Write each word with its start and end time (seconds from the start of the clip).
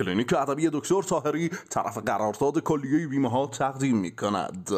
کلینیک 0.00 0.32
ادبی 0.32 0.70
دکتر 0.72 1.02
تاهری 1.02 1.48
طرف 1.48 1.98
قرارداد 1.98 2.58
کلیه 2.58 3.06
بیمه 3.06 3.30
ها 3.30 3.46
تقدیم 3.46 3.96
می 3.96 4.16
کند 4.16 4.70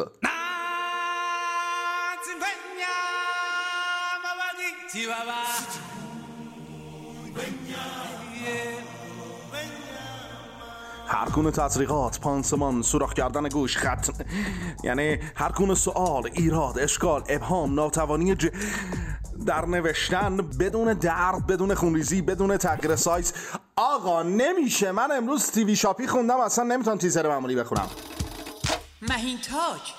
هر 11.07 11.29
گونه 11.29 11.51
تزریقات 11.51 12.19
پانسمان 12.19 12.81
سوراخ 12.81 13.13
کردن 13.13 13.47
گوش 13.49 13.77
خط 13.77 14.09
یعنی 14.83 15.19
هر 15.35 15.51
گونه 15.51 15.75
سوال 15.75 16.29
ایراد 16.33 16.79
اشکال 16.79 17.23
ابهام 17.29 17.73
ناتوانی 17.73 18.35
ج... 18.35 18.49
در 19.45 19.65
نوشتن 19.65 20.37
بدون 20.37 20.93
درد 20.93 21.47
بدون 21.47 21.75
خونریزی 21.75 22.21
بدون 22.21 22.57
تغییر 22.57 22.95
سایز 22.95 23.33
آقا 23.75 24.23
نمیشه. 24.23 24.91
من 24.91 25.11
امروز 25.11 25.51
تیوی 25.51 25.75
شاپی 25.75 26.07
خوندم 26.07 26.39
اصلا 26.39 26.63
نمی‌تونم 26.63 26.97
تیزر 26.97 27.27
معمولی 27.27 27.55
بخونم. 27.55 27.89
مهین 29.01 29.37
تاج 29.41 29.93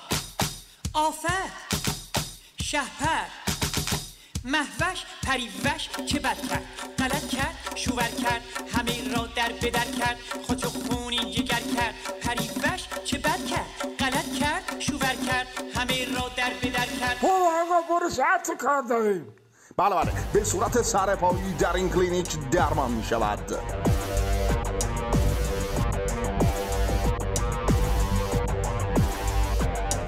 آفر 0.93 1.49
شهپر 2.61 3.25
محوش 4.43 5.03
پریوش 5.23 5.89
چه 6.05 6.19
بد 6.19 6.37
کرد 6.49 6.63
غلط 6.99 7.27
کرد 7.27 7.55
شوور 7.75 8.03
کرد 8.03 8.41
همه 8.73 9.15
را 9.15 9.27
در 9.35 9.51
بدر 9.61 9.85
کرد 9.99 10.17
خودشو 10.47 10.69
خونی 10.69 11.33
جگر 11.33 11.61
کرد. 11.75 11.95
پریوش 12.21 12.81
چه 13.05 13.17
بد 13.17 13.45
کرد؟ 13.45 13.65
غلط 13.99 14.33
کرد 14.39 14.79
شوور 14.79 15.15
کرد 15.27 15.47
همه 15.75 16.05
را 16.15 16.29
در 16.37 16.51
بدر 16.63 16.85
کرد. 16.85 17.17
او 17.21 17.31
آقا 17.31 17.81
برو 17.89 18.09
ساعت 18.09 18.51
کار 18.51 18.81
داریم. 18.81 19.35
بله 19.77 19.95
بله. 19.95 20.11
به 20.33 20.43
صورت 20.43 20.81
سرپایی 20.81 21.53
در 21.59 21.75
این 21.75 21.89
کلینیک 21.89 22.49
درمان 22.49 22.91
می 22.91 23.03
شود 23.03 23.39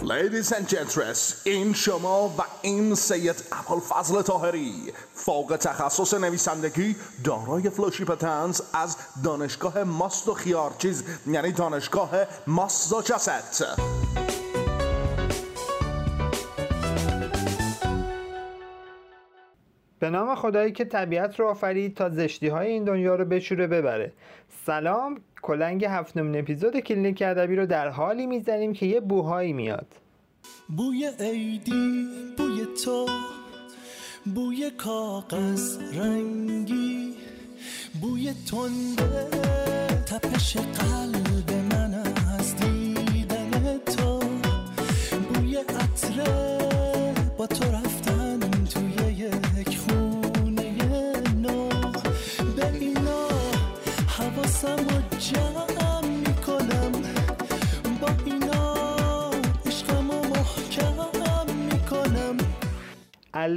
Ladies 0.07 0.51
and 0.51 0.67
gentlemen 0.69 1.17
این 1.43 1.73
شما 1.73 2.27
و 2.27 2.41
این 2.61 2.95
سید 2.95 3.43
فضل 3.89 4.21
طاهری 4.21 4.93
فوق 5.13 5.57
تخصص 5.61 6.13
نویسندگی 6.13 6.95
دارای 7.23 7.69
fellowship 7.69 8.15
طنز 8.15 8.61
از 8.73 8.97
دانشگاه 9.23 9.83
ماست 9.83 10.27
و 10.27 10.33
خیارچیز 10.33 11.03
یعنی 11.27 11.51
دانشگاه 11.51 12.11
ماست 12.47 12.93
و 12.93 13.01
به 19.99 20.09
نام 20.09 20.35
خدایی 20.35 20.71
که 20.71 20.85
طبیعت 20.85 21.39
رو 21.39 21.47
آفرید 21.47 21.95
تا 21.95 22.09
زشتی 22.09 22.47
های 22.47 22.67
این 22.67 22.83
دنیا 22.83 23.15
رو 23.15 23.25
بشوره 23.25 23.67
ببره. 23.67 24.13
سلام 24.65 25.21
کلنگ 25.41 25.85
هفتمین 25.85 26.39
اپیزود 26.39 26.79
کلینیک 26.79 27.21
ادبی 27.21 27.55
رو 27.55 27.65
در 27.65 27.89
حالی 27.89 28.27
می‌زنیم 28.27 28.73
که 28.73 28.85
یه 28.85 28.99
بوهایی 28.99 29.53
میاد. 29.53 29.87
بوی 30.77 31.09
عیدی 31.19 32.07
بوی 32.37 32.65
تو 32.85 33.07
بوی 34.35 34.71
کاغذ 34.71 35.77
رنگی 35.97 37.13
بوی 38.01 38.33
تنده 38.51 39.27
تپش 40.05 40.57
قلب. 40.57 41.26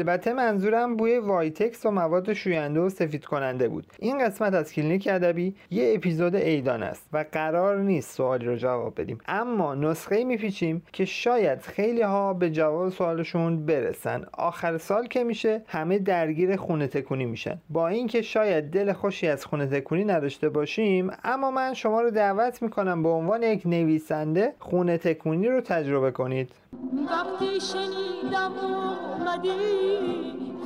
البته 0.00 0.32
منظورم 0.32 0.96
بوی 0.96 1.18
وایتکس 1.18 1.86
و 1.86 1.90
مواد 1.90 2.32
شوینده 2.32 2.80
و 2.80 2.88
سفید 2.88 3.24
کننده 3.24 3.68
بود. 3.68 3.86
این 3.98 4.18
قسمت 4.18 4.54
از 4.54 4.72
کلینیک 4.72 5.08
ادبی 5.10 5.54
یه 5.70 5.92
اپیزود 5.96 6.34
عیدانه 6.34 6.82
است 6.82 7.08
و 7.12 7.24
قرار 7.32 7.80
نیست 7.80 8.16
سوالی 8.16 8.46
رو 8.46 8.56
جواب 8.56 9.00
بدیم. 9.00 9.18
اما 9.28 9.74
نسخه 9.74 10.24
میپیچیم 10.24 10.82
که 10.92 11.04
شاید 11.04 11.60
خیلی 11.60 12.02
ها 12.02 12.34
به 12.34 12.50
جواب 12.50 12.88
سوالشون 12.88 13.66
برسن. 13.66 14.24
آخر 14.32 14.78
سال 14.78 15.06
که 15.06 15.24
میشه 15.24 15.62
همه 15.66 15.98
درگیر 15.98 16.56
خونه 16.56 16.86
تکونی 16.86 17.24
میشن. 17.24 17.58
با 17.70 17.88
اینکه 17.88 18.22
شاید 18.22 18.70
دل 18.70 18.92
خوشی 18.92 19.26
از 19.26 19.46
خونه 19.46 19.66
تکونی 19.66 20.04
نداشته 20.04 20.48
باشیم 20.48 21.10
اما 21.24 21.50
من 21.50 21.74
شما 21.74 22.00
رو 22.00 22.10
دعوت 22.10 22.62
می‌کنم 22.62 23.02
به 23.02 23.08
عنوان 23.08 23.42
یک 23.42 23.66
نویسنده 23.66 24.52
خونه 24.58 24.98
تکونی 24.98 25.48
رو 25.48 25.60
تجربه 25.60 26.10
کنید. 26.10 26.50
وقتی 26.72 27.60
شنیدم 27.60 28.52
اومدی 28.62 29.58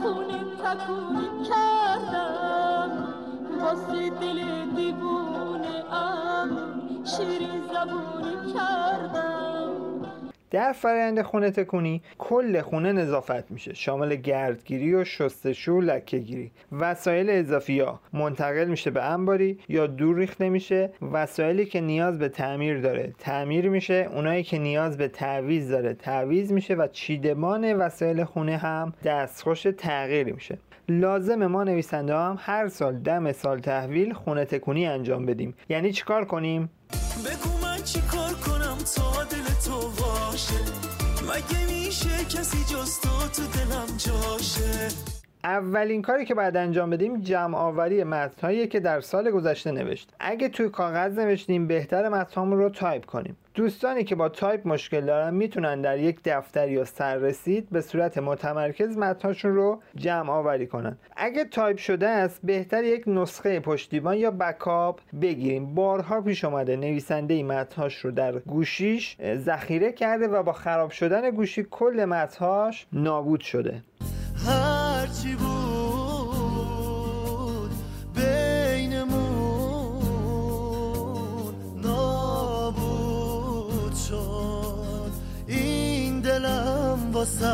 خونه 0.02 0.44
تکونی 0.62 1.28
کردم. 1.48 2.90
واسه 3.60 4.10
دل 4.10 4.40
دیوونه 4.76 5.94
ام 5.94 6.50
شیرین 7.04 7.62
زبونی 7.72 8.52
کردم. 8.52 8.83
در 10.54 10.72
فرآیند 10.72 11.22
خونه 11.22 11.50
تکونی 11.50 12.02
کل 12.18 12.60
خونه 12.60 12.92
نظافت 12.92 13.50
میشه. 13.50 13.74
شامل 13.74 14.14
گردگیری 14.14 14.94
و 14.94 15.04
شستشو 15.04 15.72
و 15.72 15.80
لکهگیری. 15.80 16.50
وسایل 16.72 17.30
اضافی 17.30 17.80
ها 17.80 18.00
منتقل 18.12 18.64
میشه 18.64 18.90
به 18.90 19.02
انباری 19.02 19.58
یا 19.68 19.86
دور 19.86 20.16
ریخته 20.16 20.48
میشه 20.48 20.90
وسایلی 21.12 21.66
که 21.66 21.80
نیاز 21.80 22.18
به 22.18 22.28
تعمیر 22.28 22.80
داره. 22.80 23.12
تعمیر 23.18 23.68
میشه 23.68 24.08
اونایی 24.12 24.42
که 24.42 24.58
نیاز 24.58 24.96
به 24.96 25.08
تعویض 25.08 25.70
داره. 25.70 25.94
تعویض 25.94 26.52
میشه 26.52 26.74
و 26.74 26.86
چیدمان 26.86 27.72
وسایل 27.72 28.24
خونه 28.24 28.56
هم 28.56 28.92
دستخوش 29.04 29.66
تغییر 29.78 30.32
میشه. 30.32 30.58
لازمه 30.88 31.46
ما 31.46 31.64
نویسنده‌ها 31.64 32.14
هم 32.14 32.36
هر 32.40 32.68
سال 32.68 32.98
دم 32.98 33.32
سال 33.32 33.58
تحویل 33.58 34.12
خونه 34.12 34.44
تکونی 34.44 34.86
انجام 34.86 35.26
بدیم. 35.26 35.54
یعنی 35.68 35.92
چیکار 35.92 36.24
کنیم؟ 36.24 36.70
مگه 41.34 41.66
میشه 41.66 42.24
کسی 42.24 42.64
جز 42.64 43.00
تو 43.00 43.28
تو 43.28 43.42
دلم 43.46 43.86
جاشه؟ 43.96 45.13
اولین 45.44 46.02
کاری 46.02 46.24
که 46.24 46.34
باید 46.34 46.56
انجام 46.56 46.90
بدیم 46.90 47.20
جمع 47.20 47.58
آوری 47.58 48.04
متنهایی 48.04 48.66
که 48.66 48.80
در 48.80 49.00
سال 49.00 49.30
گذشته 49.30 49.72
نوشتیم. 49.72 50.14
اگه 50.20 50.48
توی 50.48 50.68
کاغذ 50.68 51.18
نوشتیم 51.18 51.66
بهتره 51.66 52.08
متنهامون 52.08 52.58
رو 52.58 52.68
تایپ 52.68 53.04
کنیم. 53.04 53.36
دوستانی 53.54 54.04
که 54.04 54.14
با 54.14 54.28
تایپ 54.28 54.68
مشکل 54.68 55.00
دارن 55.00 55.34
می‌تونن 55.34 55.80
در 55.80 55.98
یک 55.98 56.20
دفتر 56.24 56.68
یا 56.68 56.84
سررسید 56.84 57.70
به 57.70 57.80
صورت 57.80 58.18
متمرکز 58.18 58.98
متنهاشون 58.98 59.54
رو 59.54 59.82
جمع 59.96 60.30
آوری 60.30 60.66
کنن. 60.66 60.98
اگه 61.16 61.44
تایپ 61.44 61.78
شده 61.78 62.08
است 62.08 62.40
بهتره 62.44 62.84
یک 62.84 63.04
نسخه 63.06 63.60
پشتیبان 63.60 64.16
یا 64.16 64.30
backup 64.30 65.00
بگیریم. 65.22 65.74
بارها 65.74 66.20
پیش 66.20 66.44
اومده 66.44 66.76
نویسنده 66.76 67.42
متنهاش 67.42 67.96
رو 67.96 68.10
در 68.10 68.38
گوشیش 68.38 69.16
ذخیره 69.36 69.92
کرده 69.92 70.28
و 70.28 70.42
با 70.42 70.52
خراب 70.52 70.90
شدن 70.90 71.30
گوشی 71.30 71.66
کل 71.70 72.04
متنهاش 72.04 72.86
نابود 72.92 73.40
شده. 73.40 73.82
هرچی 75.04 75.34
بود 75.34 75.50
بینمون 78.14 79.24
نابود 81.82 82.74
شد. 84.08 85.10
این 85.46 86.20
دلم 86.20 86.98
واسه 87.12 87.46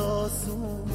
آسون 0.00 0.89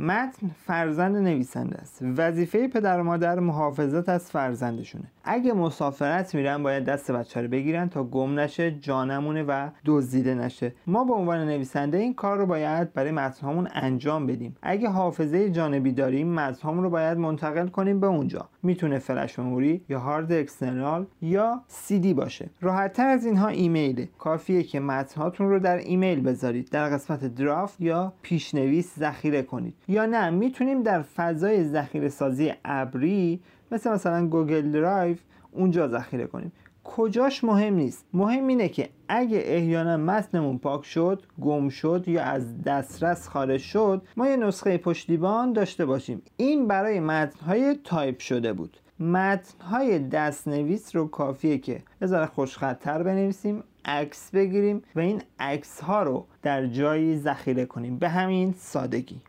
متن 0.00 0.50
فرزند 0.66 1.16
نویسنده 1.16 1.76
است. 1.76 1.98
وظیفه 2.16 2.68
پدر 2.68 3.00
و 3.00 3.04
مادر 3.04 3.40
محافظت 3.40 4.08
از 4.08 4.30
فرزندشونه. 4.30 5.04
اگه 5.24 5.52
مسافرت 5.52 6.34
میرن 6.34 6.62
باید 6.62 6.84
دست 6.84 7.10
بچه 7.10 7.42
رو 7.42 7.48
بگیرن 7.48 7.88
تا 7.88 8.04
گم 8.04 8.38
نشه 8.38 8.70
جانمونه 8.70 9.42
و 9.42 9.68
دزدیده 9.84 10.34
نشه. 10.34 10.72
ما 10.86 11.04
به 11.04 11.12
عنوان 11.12 11.44
نویسنده 11.48 11.98
این 11.98 12.14
کار 12.14 12.38
رو 12.38 12.46
باید 12.46 12.92
برای 12.92 13.10
متنهامون 13.10 13.68
انجام 13.72 14.26
بدیم. 14.26 14.56
اگه 14.62 14.88
حافظه 14.88 15.50
جانبی 15.50 15.92
داریم 15.92 16.34
متنهامون 16.34 16.84
رو 16.84 16.90
باید 16.90 17.18
منتقل 17.18 17.68
کنیم 17.68 18.00
به 18.00 18.06
اونجا. 18.06 18.48
می‌تونه 18.62 18.98
فلش 18.98 19.38
مموری 19.38 19.84
یا 19.88 19.98
هارد 19.98 20.32
اکسترنال 20.32 21.06
یا 21.22 21.62
سی 21.66 21.98
دی 21.98 22.14
باشه. 22.14 22.50
راحتتر 22.60 23.06
از 23.06 23.26
اینها 23.26 23.48
ایمیله 23.48 24.08
کافیه 24.18 24.62
که 24.62 24.80
متنهاتون 24.80 25.48
رو 25.48 25.58
در 25.58 25.76
ایمیل 25.76 26.20
بذارید. 26.20 26.70
در 26.70 26.88
قسمت 26.88 27.34
draft 27.34 27.80
یا 27.80 28.12
پیشنویس 28.22 28.98
ذخیره 28.98 29.42
کنید. 29.42 29.74
یا 29.90 30.06
نه 30.06 30.30
می‌تونیم 30.30 30.82
در 30.82 31.02
فضای 31.02 31.64
ذخیره 31.64 32.08
سازی 32.08 32.52
ابری 32.64 33.40
مثل 33.72 33.92
مثلا 33.92 34.26
Google 34.26 34.70
Drive 34.70 35.16
اونجا 35.52 35.88
ذخیره 35.88 36.26
کنیم. 36.26 36.52
کجاش 36.84 37.44
مهم 37.44 37.74
نیست؟ 37.74 38.06
مهم 38.14 38.46
اینه 38.46 38.68
که 38.68 38.88
اگه 39.08 39.42
احیانا 39.44 39.96
متنمون 39.96 40.58
پاک 40.58 40.84
شد 40.84 41.22
گم 41.40 41.68
شد 41.68 42.08
یا 42.08 42.22
از 42.22 42.62
دسترس 42.62 43.28
خارج 43.28 43.60
شد 43.60 44.02
ما 44.16 44.28
یه 44.28 44.36
نسخه 44.36 44.78
پشتیبان 44.78 45.52
داشته 45.52 45.86
باشیم. 45.86 46.22
این 46.36 46.68
برای 46.68 47.00
متنهای 47.00 47.76
تایپ 47.84 48.18
شده 48.18 48.52
بود. 48.52 48.76
متنهای 49.00 49.98
دستنویس 49.98 50.96
رو 50.96 51.08
کافیه 51.08 51.58
که 51.58 51.82
یه 52.00 52.09
ذره 52.09 52.26
خوشخطتر 52.26 53.02
بنویسیم 53.02 53.62
عکس 53.84 54.30
بگیریم 54.30 54.82
و 54.96 55.00
این 55.00 55.22
عکس 55.38 55.80
ها 55.80 56.02
رو 56.02 56.26
در 56.42 56.66
جایی 56.66 57.16
ذخیره 57.16 57.66
کنیم. 57.66 57.98
به 57.98 58.08
همین 58.08 58.54
سادگی. 58.58 59.20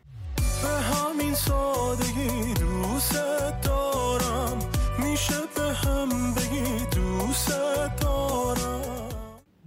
همین 1.22 1.34
سادگی 1.34 2.54
دوست 2.54 3.14
دارم. 3.64 4.58
میشه 4.98 5.34
به 5.56 5.62
هم 5.62 6.08
بگی 6.08 6.86
دوست 6.94 7.48
دارم. 8.00 9.08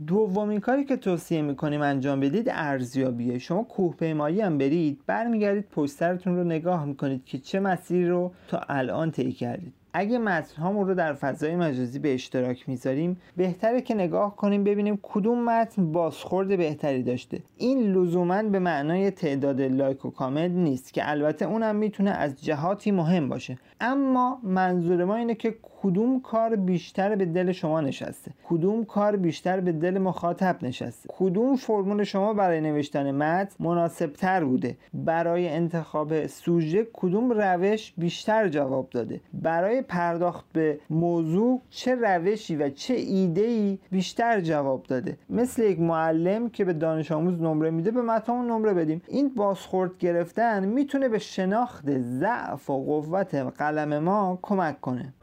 دومین 0.08 0.60
کاری 0.60 0.86
که 0.86 0.98
توصیه 0.98 1.42
می‌کنیم 1.42 1.82
انجام 1.82 2.20
بدید 2.20 2.50
ارزیابیه. 2.50 3.40
شما 3.40 3.64
کوه 3.64 3.96
پیمایی 3.96 4.42
هم 4.42 4.58
برید 4.58 5.00
برمیگردید 5.08 5.70
پشترتون 5.70 6.36
رو 6.36 6.44
نگاه 6.44 6.86
می‌کنید 6.86 7.26
که 7.26 7.38
چه 7.38 7.60
مسیری 7.60 8.10
رو 8.10 8.32
تا 8.48 8.62
الان 8.70 9.12
طی 9.12 9.32
کردید. 9.32 9.74
اگه 9.98 10.18
متن 10.18 10.74
رو 10.74 10.94
در 10.94 11.14
فضای 11.14 11.56
مجازی 11.56 12.00
به 12.00 12.14
اشتراک 12.14 12.70
می‌ذاریم 12.70 13.18
بهتره 13.38 13.82
که 13.82 13.96
نگاه 13.96 14.36
کنیم 14.36 14.64
ببینیم 14.64 15.00
کدوم 15.02 15.44
متن 15.44 15.92
بازخورد 15.92 16.58
بهتری 16.58 17.04
داشته. 17.04 17.40
این 17.58 17.94
لزوما 17.94 18.44
به 18.44 18.60
معنای 18.60 19.12
تعداد 19.12 19.62
لایک 19.62 20.06
و 20.06 20.10
کامنت 20.10 20.52
نیست 20.52 20.94
که 20.94 21.10
البته 21.10 21.46
اونم 21.46 21.76
می‌تونه 21.76 22.12
از 22.12 22.44
جهاتی 22.44 22.92
مهم 22.92 23.30
باشه. 23.30 23.58
اما 23.82 24.40
منظور 24.44 25.06
ما 25.06 25.16
اینه 25.16 25.36
که 25.36 25.56
کدوم 25.86 26.22
کار 26.22 26.56
بیشتر 26.56 27.16
به 27.16 27.26
دل 27.26 27.52
شما 27.52 27.82
نشسته؟ 27.82 28.32
کدوم 28.50 28.86
کار 28.86 29.16
بیشتر 29.16 29.60
به 29.60 29.72
دل 29.72 29.98
مخاطب 29.98 30.56
نشسته؟ 30.62 31.10
کدوم 31.18 31.56
فرمول 31.56 32.04
شما 32.04 32.34
برای 32.34 32.62
نوشتن 32.62 33.12
متن 33.12 33.64
مناسب 33.64 34.14
تر 34.14 34.44
بوده؟ 34.44 34.78
برای 34.94 35.50
انتخاب 35.50 36.28
سوژه 36.28 36.88
کدوم 36.94 37.32
روش 37.32 37.94
بیشتر 37.98 38.48
جواب 38.48 38.90
داده؟ 38.90 39.22
برای 39.34 39.82
پرداخت 39.82 40.46
به 40.54 40.80
موضوع 40.90 41.62
چه 41.70 41.96
روشی 41.96 42.56
و 42.56 42.70
چه 42.70 42.94
ایده‌ای 42.94 43.80
بیشتر 43.92 44.42
جواب 44.42 44.84
داده؟ 44.84 45.18
مثل 45.30 45.64
یک 45.64 45.80
معلم 45.80 46.50
که 46.50 46.66
به 46.66 46.74
دانش 46.74 47.12
آموز 47.12 47.42
نمره 47.42 47.70
میده 47.70 47.92
به 47.92 48.02
متن 48.02 48.34
نمره 48.34 48.74
بدیم. 48.74 49.02
این 49.08 49.30
بازخورد 49.36 49.98
گرفتن 50.00 50.66
می‌تونه 50.66 51.10
به 51.10 51.20
شناخت 51.20 52.00
ضعف 52.00 52.70
و 52.70 52.86
قوت 52.86 53.36
قلم 53.36 54.00
ما 54.00 54.40
کمک 54.42 54.82
کنه. 54.82 55.14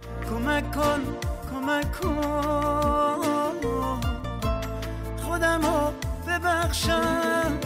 کمک 0.62 0.74
کن 0.74 1.00
کمک 1.52 1.92
کن 1.92 3.20
خودم 5.16 5.60
رو 5.62 5.92
ببخشم. 6.28 7.58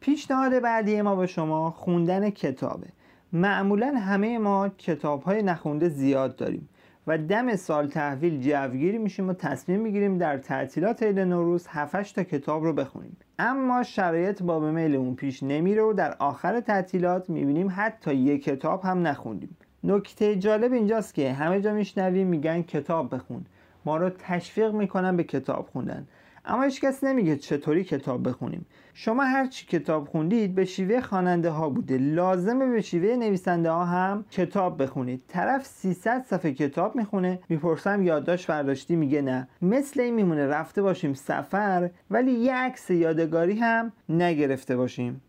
پیشنهاد 0.00 0.62
بعدی 0.62 1.02
ما 1.02 1.16
به 1.16 1.26
شما 1.26 1.70
خوندن 1.70 2.30
کتابه. 2.30 2.86
معمولا 3.32 3.86
همه 3.86 4.38
ما 4.38 4.68
کتاب 4.68 5.22
های 5.22 5.42
نخونده 5.42 5.88
زیاد 5.88 6.36
داریم 6.36 6.68
و 7.06 7.18
دم 7.18 7.56
سال 7.56 7.88
تحویل 7.88 8.40
جوگیری 8.40 8.98
میشیم 8.98 9.28
و 9.28 9.32
تصمیم 9.32 9.80
می‌گیریم 9.80 10.18
در 10.18 10.38
تعطیلات 10.38 11.02
عید 11.02 11.18
نوروز 11.18 11.66
7 11.68 12.14
تا 12.14 12.22
کتاب 12.22 12.64
رو 12.64 12.72
بخونیم. 12.72 13.16
اما 13.38 13.82
شرایط 13.82 14.42
با 14.42 14.60
به 14.60 14.70
میلمون 14.70 15.14
پیش 15.14 15.42
نمیره 15.42 15.82
و 15.82 15.92
در 15.92 16.16
آخر 16.18 16.60
تعطیلات 16.60 17.30
می‌بینیم 17.30 17.72
حتی 17.76 18.14
یک 18.14 18.44
کتاب 18.44 18.84
هم 18.84 19.06
نخوندیم. 19.06 19.56
نکته 19.84 20.36
جالب 20.36 20.72
اینجاست 20.72 21.14
که 21.14 21.32
همه 21.32 21.60
جا 21.60 21.72
میشنویم 21.72 22.26
میگن 22.26 22.62
کتاب 22.62 23.14
بخون. 23.14 23.46
ما 23.84 23.96
رو 23.96 24.10
تشویق 24.18 24.72
می‌کنن 24.72 25.16
به 25.16 25.24
کتاب 25.24 25.68
خوندن. 25.72 26.06
اما 26.44 26.62
هیچ 26.62 26.80
کس 26.80 27.04
نمیگه 27.04 27.36
چطوری 27.36 27.84
کتاب 27.84 28.28
بخونیم. 28.28 28.66
شما 28.94 29.24
هر 29.24 29.46
چی 29.46 29.66
کتاب 29.66 30.08
خوندید 30.08 30.54
به 30.54 30.64
شیوه 30.64 31.00
خواننده 31.00 31.50
ها 31.50 31.70
بوده. 31.70 31.98
لازمه 31.98 32.66
به 32.66 32.80
شیوه 32.80 33.16
نویسنده 33.16 33.70
ها 33.70 33.84
هم 33.84 34.24
کتاب 34.30 34.82
بخونید. 34.82 35.22
طرف 35.28 35.64
300 35.66 36.22
صفحه 36.22 36.52
کتاب 36.52 36.96
می‌خونه 36.96 37.38
می‌پرسم 37.48 38.02
یادداشت 38.02 38.46
برداشتی 38.46 38.96
میگه 38.96 39.22
نه. 39.22 39.48
مثل 39.62 40.00
این 40.00 40.14
میمونه 40.14 40.46
رفته 40.46 40.82
باشیم 40.82 41.14
سفر 41.14 41.90
ولی 42.10 42.32
یه 42.32 42.54
عکس 42.54 42.90
یادگاری 42.90 43.58
هم 43.58 43.92
نگرفته 44.08 44.76
باشیم. 44.76 45.20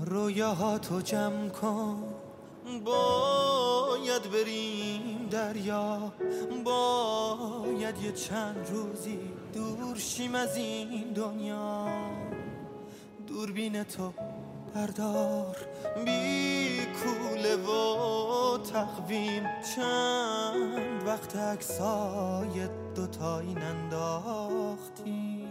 رویاهاتو 0.00 1.00
جمع 1.00 1.48
کن. 1.48 2.13
باید 2.84 4.30
بریم 4.32 5.28
دریا 5.30 6.12
باید 6.64 7.98
یه 7.98 8.12
چند 8.12 8.70
روزی 8.72 9.18
دور 9.54 9.96
شیم 9.96 10.34
از 10.34 10.56
این 10.56 11.12
دنیا. 11.12 11.86
دوربین 13.26 13.82
تو 13.82 14.12
بردار 14.74 15.56
بی 16.04 16.78
کوله 16.78 17.56
و 17.56 18.58
تقویم. 18.58 19.42
چند 19.76 21.02
وقت 21.06 21.36
عکسای 21.36 22.68
دوتایی 22.94 23.54
ننداختیم. 23.54 25.48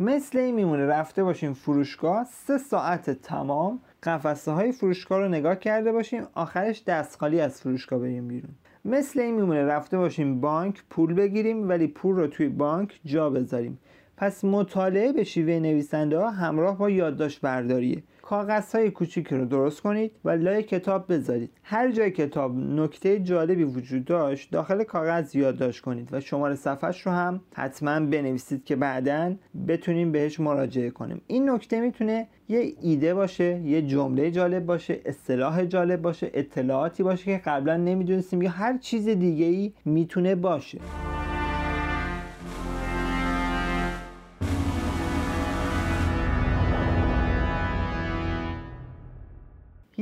مثل 0.00 0.38
این 0.38 0.54
میمونه 0.54 0.86
رفته 0.86 1.24
باشیم 1.24 1.54
فروشگاه 1.54 2.24
سه 2.24 2.58
ساعت 2.58 3.10
تمام 3.10 3.80
قفسه 4.02 4.50
های 4.50 4.72
فروشگاه 4.72 5.18
رو 5.18 5.28
نگاه 5.28 5.56
کرده 5.56 5.92
باشیم 5.92 6.22
آخرش 6.34 6.84
دست 6.84 7.18
خالی 7.20 7.40
از 7.40 7.60
فروشگاه 7.60 7.98
بریم 7.98 8.28
بیرون. 8.28 8.50
مثل 8.84 9.20
این 9.20 9.34
میمونه 9.34 9.64
رفته 9.64 9.98
باشیم 9.98 10.40
بانک 10.40 10.82
پول 10.90 11.14
بگیریم 11.14 11.68
ولی 11.68 11.86
پول 11.86 12.16
رو 12.16 12.26
توی 12.26 12.48
بانک 12.48 13.00
جا 13.04 13.30
بذاریم. 13.30 13.78
پس 14.16 14.44
مطالعه 14.44 15.12
به 15.12 15.24
شیوه 15.24 15.58
نویسنده 15.58 16.18
ها 16.18 16.30
همراه 16.30 16.78
با 16.78 16.90
یادداشت 16.90 17.40
برداریه 17.40 18.02
کاغذ 18.28 18.74
های 18.74 18.90
کوچیکی 18.90 19.34
رو 19.34 19.44
درست 19.44 19.80
کنید 19.80 20.12
و 20.24 20.30
لای 20.30 20.62
کتاب 20.62 21.12
بذارید. 21.12 21.50
هر 21.62 21.90
جای 21.90 22.10
کتاب 22.10 22.56
نکته 22.56 23.20
جالبی 23.20 23.64
وجود 23.64 24.04
داشت 24.04 24.50
داخل 24.50 24.84
کاغذ 24.84 25.36
یادداشت 25.36 25.84
کنید 25.84 26.08
و 26.12 26.20
شماره 26.20 26.54
صفحش 26.54 27.06
رو 27.06 27.12
هم 27.12 27.40
حتما 27.54 28.00
بنویسید 28.00 28.64
که 28.64 28.76
بعدا 28.76 29.34
بتونیم 29.68 30.12
بهش 30.12 30.40
مراجعه 30.40 30.90
کنیم. 30.90 31.20
این 31.26 31.50
نکته 31.50 31.80
می‌تونه 31.80 32.26
یه 32.48 32.72
ایده 32.80 33.14
باشه 33.14 33.60
یه 33.64 33.82
جمله 33.82 34.30
جالب 34.30 34.66
باشه 34.66 35.00
اصطلاح 35.04 35.64
جالب 35.64 36.02
باشه 36.02 36.30
اطلاعاتی 36.34 37.02
باشه 37.02 37.24
که 37.24 37.38
قبلا 37.38 37.76
نمی‌دونستیم 37.76 38.42
یا 38.42 38.50
هر 38.50 38.78
چیز 38.78 39.08
دیگه 39.08 39.46
ای 39.46 39.72
می‌تونه 39.84 40.34
باشه. 40.34 40.78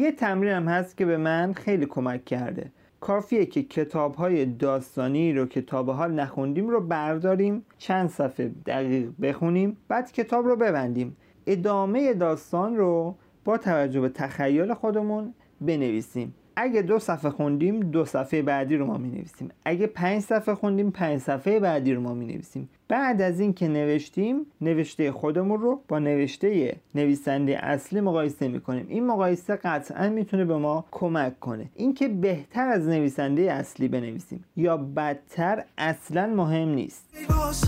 یه 0.06 0.12
تمرین 0.12 0.52
هم 0.52 0.68
هست 0.68 0.96
که 0.96 1.04
به 1.04 1.16
من 1.16 1.52
خیلی 1.52 1.86
کمک 1.86 2.24
کرده. 2.24 2.72
کافیه 3.00 3.46
که 3.46 3.62
کتاب 3.62 4.14
های 4.14 4.46
داستانی 4.46 5.32
رو 5.32 5.46
که 5.46 5.62
تا 5.62 5.82
به 5.82 5.92
حال 5.92 6.12
نخوندیم 6.12 6.68
رو 6.68 6.80
برداریم 6.80 7.64
چند 7.78 8.10
صفحه 8.10 8.50
دقیق 8.66 9.08
بخونیم 9.22 9.76
بعد 9.88 10.12
کتاب 10.12 10.46
رو 10.46 10.56
ببندیم. 10.56 11.16
ادامه 11.46 12.14
داستان 12.14 12.76
رو 12.76 13.16
با 13.44 13.58
توجه 13.58 14.00
به 14.00 14.08
تخیل 14.08 14.74
خودمون 14.74 15.34
بنویسیم. 15.60 16.34
اگه 16.56 16.82
دو 16.82 16.98
صفحه 16.98 17.30
خوندیم 17.30 17.80
دو 17.80 18.04
صفحه 18.04 18.42
بعدی 18.42 18.76
رو 18.76 18.86
ما 18.86 18.98
می 18.98 19.08
نویسیم 19.08 19.50
اگه 19.64 19.86
پنج 19.86 20.22
صفحه 20.22 20.54
خوندیم 20.54 20.90
پنج 20.90 21.20
صفحه 21.20 21.60
بعدی 21.60 21.94
رو 21.94 22.00
ما 22.00 22.14
می 22.14 22.26
نویسیم 22.26 22.68
بعد 22.88 23.22
از 23.22 23.40
این 23.40 23.52
که 23.52 23.68
نوشتیم 23.68 24.46
نوشته 24.60 25.12
خودمون 25.12 25.60
رو 25.60 25.80
با 25.88 25.98
نوشته 25.98 26.76
نویسنده 26.94 27.64
اصلی 27.64 28.00
مقایسه 28.00 28.48
می 28.48 28.60
کنیم 28.60 28.86
این 28.88 29.06
مقایسه 29.06 29.56
قطعا 29.56 30.08
می‌تونه 30.08 30.44
به 30.44 30.56
ما 30.56 30.84
کمک 30.90 31.40
کنه. 31.40 31.66
اینکه 31.74 32.08
بهتر 32.08 32.68
از 32.68 32.88
نویسنده 32.88 33.42
اصلی 33.42 33.88
بنویسیم 33.88 34.44
یا 34.56 34.76
بدتر 34.76 35.64
اصلا 35.78 36.26
مهم 36.26 36.68
نیست. 36.68 37.04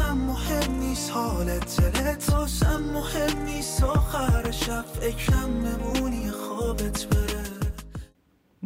مهم 0.03 0.81
نیست 0.81 1.11
حالت 1.11 1.81
مهم 2.95 3.45
نیست. 3.45 3.85
آخر 3.85 4.51
شب 4.51 4.85
بمونی 5.39 6.31
خوابت 6.31 7.05
بره. 7.05 7.48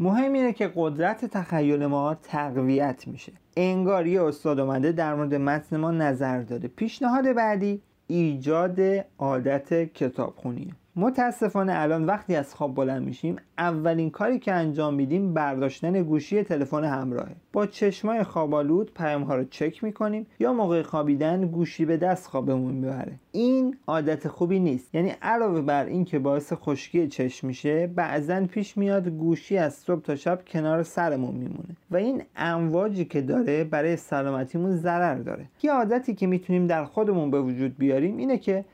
مهم 0.03 0.33
اینه 0.33 0.53
که 0.53 0.73
قدرت 0.77 1.25
تخیل 1.25 1.87
ما 1.87 2.15
تقویت 2.15 3.09
میشه. 3.09 3.33
انگار 3.57 4.07
یه 4.07 4.23
استاد 4.23 4.61
اومده 4.61 4.93
در 4.93 5.15
مورد 5.15 5.35
متن 5.35 5.77
ما 5.77 5.91
نظر 5.91 6.41
داده. 6.41 6.69
پیشنهاد 6.69 7.33
بعدی 7.33 7.83
ایجاد 8.07 8.81
عادت 9.19 9.93
کتابخونیه. 9.95 10.73
متاسفانه 10.97 11.73
الان 11.77 12.07
وقتی 12.07 12.35
از 12.35 12.55
خواب 12.55 12.75
بلند 12.75 13.03
میشیم 13.03 13.37
اولین 13.59 14.11
کاری 14.11 14.39
که 14.39 14.53
انجام 14.53 14.95
میدیم 14.95 15.35
برداشتن 15.35 16.03
گوشی 16.03 16.43
تلفن 16.43 16.85
همراهه. 16.85 17.37
با 17.53 17.67
چشمای 17.67 18.23
خوابالود 18.23 18.95
پیام 18.95 19.23
ها 19.23 19.37
رو 19.37 19.45
چک 19.45 19.85
می‌کنیم 19.85 20.27
یا 20.39 20.53
موقع 20.53 20.83
خوابیدن 20.83 21.47
گوشی 21.47 21.85
به 21.85 21.97
دست 21.97 22.27
خوابمون 22.27 22.75
می‌بره. 22.75 23.13
این 23.33 23.77
عادت 23.87 24.29
خوبی 24.29 24.61
نیست. 24.61 24.95
یعنی 24.95 25.13
علاوه 25.23 25.61
بر 25.61 25.85
این 25.85 26.05
که 26.05 26.19
باعث 26.19 26.53
خشکی 26.53 27.09
چشم 27.09 27.47
میشه 27.47 27.87
بعضا 27.87 28.47
پیش 28.47 28.77
میاد 28.77 29.09
گوشی 29.09 29.57
از 29.59 29.75
صبح 29.75 30.03
تا 30.03 30.17
شب 30.17 30.41
کنار 30.47 30.83
سرمون 30.83 31.35
میمونه 31.35 31.77
و 31.91 31.97
این 31.97 32.23
امواجی 32.37 33.05
که 33.05 33.21
داره 33.21 33.65
برای 33.65 33.97
سلامتیمون 33.97 34.77
ضرر 34.77 35.15
داره. 35.15 35.45
یه 35.63 35.73
عادتی 35.73 36.15
که 36.15 36.27
می‌تونیم 36.27 36.67
در 36.67 36.85
خودمون 36.85 37.31
به 37.31 37.41
وجود 37.41 37.79
بیاریم 37.79 38.17
اینه 38.17 38.39
که 38.39 38.65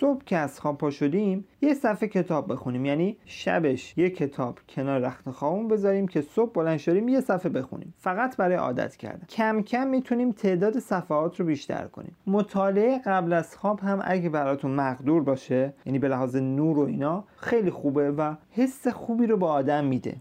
صبح 0.00 0.24
که 0.24 0.36
از 0.36 0.60
خواب 0.60 0.78
پا 0.78 0.90
شدیم 0.90 1.44
یه 1.60 1.74
صفحه 1.74 2.08
کتاب 2.08 2.52
بخونیم. 2.52 2.84
یعنی 2.84 3.16
شبش 3.24 3.94
یه 3.98 4.10
کتاب 4.10 4.58
کنار 4.68 5.00
رخت 5.00 5.30
خوابمون 5.30 5.68
بذاریم 5.68 6.08
که 6.08 6.20
صبح 6.20 6.52
بلند 6.52 6.78
شدیم 6.78 7.08
یه 7.08 7.20
صفحه 7.20 7.48
بخونیم. 7.48 7.94
فقط 7.98 8.36
برای 8.36 8.56
عادت 8.56 8.96
کردن. 8.96 9.26
کم 9.28 9.62
کم 9.62 9.86
می‌تونیم 9.86 10.32
تعداد 10.32 10.78
صفحات 10.78 11.40
رو 11.40 11.46
بیشتر 11.46 11.84
کنیم. 11.84 12.16
مطالعه 12.26 12.98
قبل 13.06 13.32
از 13.32 13.56
خواب 13.56 13.80
هم 13.80 14.02
اگه 14.04 14.28
براتون 14.28 14.70
مقدور 14.70 15.22
باشه 15.22 15.74
یعنی 15.86 15.98
به 15.98 16.08
لحاظ 16.08 16.36
نور 16.36 16.78
و 16.78 16.82
اینا 16.82 17.24
خیلی 17.36 17.70
خوبه 17.70 18.10
و 18.10 18.34
حس 18.50 18.88
خوبی 18.88 19.26
رو 19.26 19.36
به 19.36 19.46
آدم 19.46 19.84
میده. 19.84 20.16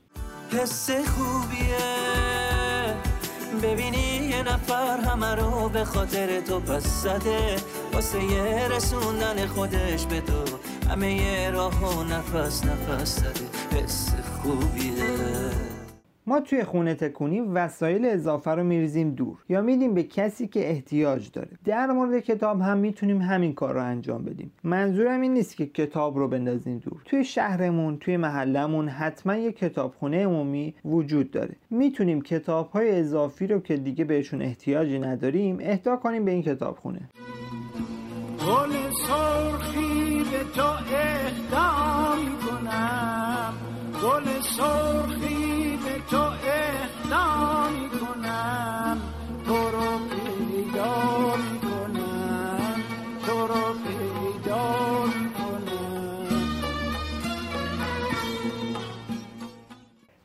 حس 0.52 0.90
خوبیه. 0.92 2.10
ببینی 3.64 4.30
یه 4.30 4.44
نفر 4.44 4.98
همه 4.98 5.36
رو 5.36 5.70
به 5.70 5.84
خاطر 5.84 6.40
تو 6.40 6.60
پس 6.60 7.04
زده 7.04 7.56
واسه 8.00 8.24
یه 8.24 8.68
رسوندن 8.68 9.48
خودش 9.48 10.06
به 10.06 10.22
تو. 10.22 10.44
همه 10.90 11.14
یه 11.14 11.50
راه 11.50 11.98
و 11.98 12.04
نفس 12.04 12.64
نفس 12.66 13.16
زده. 13.16 13.80
حس 13.84 14.10
خوبیه. 14.42 15.04
ما 16.30 16.40
توی 16.40 16.64
خونه 16.64 16.96
تکونی 16.96 17.42
وسایل 17.42 18.06
اضافه 18.06 18.52
رو 18.52 18.64
میریزیم 18.64 19.12
دور. 19.12 19.38
یا 19.50 19.62
میدیم 19.62 19.94
به 19.94 20.04
کسی 20.04 20.48
که 20.48 20.70
احتیاج 20.70 21.32
داره. 21.32 21.50
در 21.66 21.88
مورد 21.88 22.20
کتاب 22.20 22.62
هم 22.62 22.78
می‌تونیم 22.78 23.22
همین 23.22 23.54
کار 23.54 23.74
رو 23.74 23.84
انجام 23.84 24.26
بدیم. 24.26 24.52
منظورم 24.64 25.22
این 25.22 25.34
نیست 25.34 25.58
که 25.58 25.66
کتاب 25.66 26.18
رو 26.18 26.28
بندازیم 26.28 26.78
دور. 26.78 27.02
توی 27.06 27.24
شهرمون 27.24 27.98
توی 27.98 28.18
محلمون 28.18 28.88
حتما 28.88 29.36
یه 29.36 29.52
کتابخونه 29.52 30.26
عمومی 30.26 30.76
وجود 30.86 31.32
داره. 31.32 31.56
می‌تونیم 31.70 32.22
کتاب 32.22 32.70
های 32.70 33.00
اضافی 33.00 33.48
رو 33.48 33.60
که 33.60 33.78
دیگه 33.78 34.06
بهشون 34.06 34.42
احتیاجی 34.42 35.00
نداریم 35.00 35.58
اهدا 35.62 35.96
کنیم 35.96 36.26
به 36.26 36.32
این 36.32 36.42
کتابخونه. 36.42 37.10
گل 38.48 38.72
سرخی 39.08 40.24
به 40.32 40.44
تو 40.56 40.70
گل 44.04 44.42
سرخی 44.42 45.59
به 45.90 46.00
تو 46.10 46.22
اهدا 46.22 47.70
کنم 48.00 49.02
تو 49.46 49.54
رو 49.54 50.00
پیدا 50.10 50.94
کنم 51.62 52.84
تو 53.26 53.48
رو 53.48 53.74
پیدا 53.74 55.06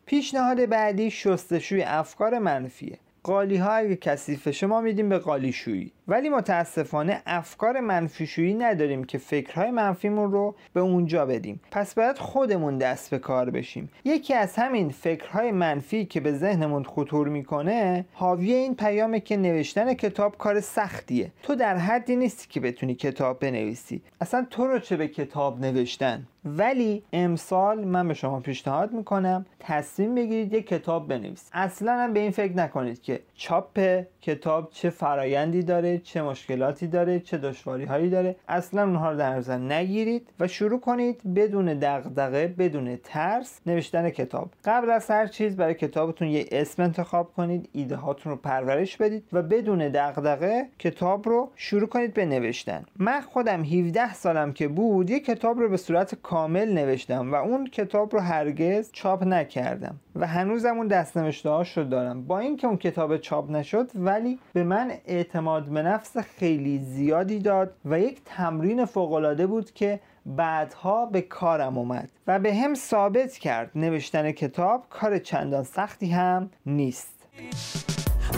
پیشنهاد 0.06 0.66
بعدی 0.66 1.10
شستشوی 1.10 1.82
افکار 1.82 2.38
منفیه. 2.38 2.98
قالی 3.22 3.56
ها 3.56 3.72
اگه 3.72 3.96
کثیفه 3.96 4.52
شما 4.52 4.80
میدیم 4.80 5.08
به 5.08 5.18
قالی 5.18 5.52
شویی 5.52 5.92
ولی 6.08 6.28
متاسفانه 6.28 7.22
افکار 7.26 7.80
منفی 7.80 8.26
شویی 8.26 8.54
نداریم 8.54 9.04
که 9.04 9.18
فکرهای 9.18 9.70
منفیمون 9.70 10.32
رو 10.32 10.54
به 10.72 10.80
اونجا 10.80 11.26
بدیم. 11.26 11.60
پس 11.70 11.94
باید 11.94 12.18
خودمون 12.18 12.78
دست 12.78 13.10
به 13.10 13.18
کار 13.18 13.50
بشیم. 13.50 13.90
یکی 14.04 14.34
از 14.34 14.56
همین 14.56 14.90
فکرهای 14.90 15.52
منفی 15.52 16.04
که 16.04 16.20
به 16.20 16.32
ذهنمون 16.32 16.84
خطور 16.84 17.28
می‌کنه 17.28 18.04
حاوی 18.12 18.52
این 18.52 18.74
پیامه 18.74 19.20
که 19.20 19.36
نوشتن 19.36 19.94
کتاب 19.94 20.38
کار 20.38 20.60
سختیه. 20.60 21.30
تو 21.42 21.54
در 21.54 21.76
حدی 21.76 22.16
نیستی 22.16 22.48
که 22.48 22.60
بتونی 22.60 22.94
کتاب 22.94 23.40
بنویسی. 23.40 24.02
اصلا 24.20 24.46
تو 24.50 24.66
رو 24.66 24.78
چه 24.78 24.96
به 24.96 25.08
کتاب 25.08 25.60
نوشتن؟ 25.60 26.26
ولی 26.44 27.02
امسال 27.12 27.84
من 27.84 28.08
به 28.08 28.14
شما 28.14 28.40
پیشنهاد 28.40 28.92
می‌کنم 28.92 29.46
تصمیم 29.60 30.14
بگیرید 30.14 30.52
یک 30.52 30.66
کتاب 30.66 31.08
بنویسید. 31.08 31.50
اصلا 31.52 31.92
هم 31.92 32.12
به 32.12 32.20
این 32.20 32.30
فکر 32.30 32.56
نکنید 32.56 33.02
که 33.02 33.20
چاپ 33.34 34.02
کتاب 34.20 34.70
چه 34.70 34.90
فرایندی 34.90 35.62
داره 35.62 35.93
چه 35.98 36.22
مشکلاتی 36.22 36.86
داره 36.86 37.20
چه 37.20 37.38
دشواری 37.38 37.84
هایی 37.84 38.10
داره. 38.10 38.36
اصلا 38.48 38.82
اونها 38.82 39.10
رو 39.10 39.18
در 39.18 39.34
نظر 39.34 39.58
نگیرید 39.58 40.28
و 40.40 40.48
شروع 40.48 40.80
کنید 40.80 41.34
بدون 41.34 41.78
دغدغه 41.78 42.46
بدون 42.46 42.96
ترس 43.04 43.60
نوشتن 43.66 44.10
کتاب. 44.10 44.50
قبل 44.64 44.90
از 44.90 45.10
هر 45.10 45.26
چیز 45.26 45.56
برای 45.56 45.74
کتابتون 45.74 46.28
یه 46.28 46.46
اسم 46.52 46.82
انتخاب 46.82 47.32
کنید 47.36 47.68
ایده 47.72 47.96
هاتون 47.96 48.32
رو 48.32 48.38
پرورش 48.38 48.96
بدید 48.96 49.24
و 49.32 49.42
بدون 49.42 49.88
دغدغه 49.88 50.66
کتاب 50.78 51.28
رو 51.28 51.50
شروع 51.56 51.88
کنید 51.88 52.14
به 52.14 52.26
نوشتن. 52.26 52.84
من 52.96 53.20
خودم 53.20 53.64
17 53.64 54.14
سالم 54.14 54.52
که 54.52 54.68
بود 54.68 55.10
یه 55.10 55.20
کتاب 55.20 55.58
رو 55.58 55.68
به 55.68 55.76
صورت 55.76 56.14
کامل 56.14 56.72
نوشتم 56.72 57.32
و 57.32 57.34
اون 57.34 57.66
کتاب 57.66 58.12
رو 58.12 58.20
هرگز 58.20 58.90
چاپ 58.92 59.24
نکردم 59.24 60.00
و 60.16 60.26
هنوزم 60.26 60.76
اون 60.76 60.86
دست 60.86 61.16
نوشته 61.16 61.50
رو 61.76 61.84
دارم. 61.84 62.26
با 62.26 62.38
اینکه 62.38 62.66
اون 62.66 62.76
کتاب 62.76 63.16
چاپ 63.16 63.50
نشد 63.50 63.90
ولی 63.94 64.38
به 64.52 64.64
من 64.64 64.92
اعتماد 65.06 65.68
نفس 65.84 66.18
خیلی 66.18 66.78
زیادی 66.78 67.38
داد 67.38 67.74
و 67.84 68.00
یک 68.00 68.20
تمرین 68.24 68.84
فوقالعاده 68.84 69.46
بود 69.46 69.72
که 69.72 70.00
بعدها 70.26 71.06
به 71.06 71.20
کارم 71.20 71.78
اومد 71.78 72.08
و 72.26 72.38
به 72.38 72.54
هم 72.54 72.74
ثابت 72.74 73.32
کرد. 73.32 73.70
نوشتن 73.74 74.32
کتاب 74.32 74.86
کار 74.90 75.18
چندان 75.18 75.62
سختی 75.62 76.10
هم 76.10 76.50
نیست. 76.66 77.28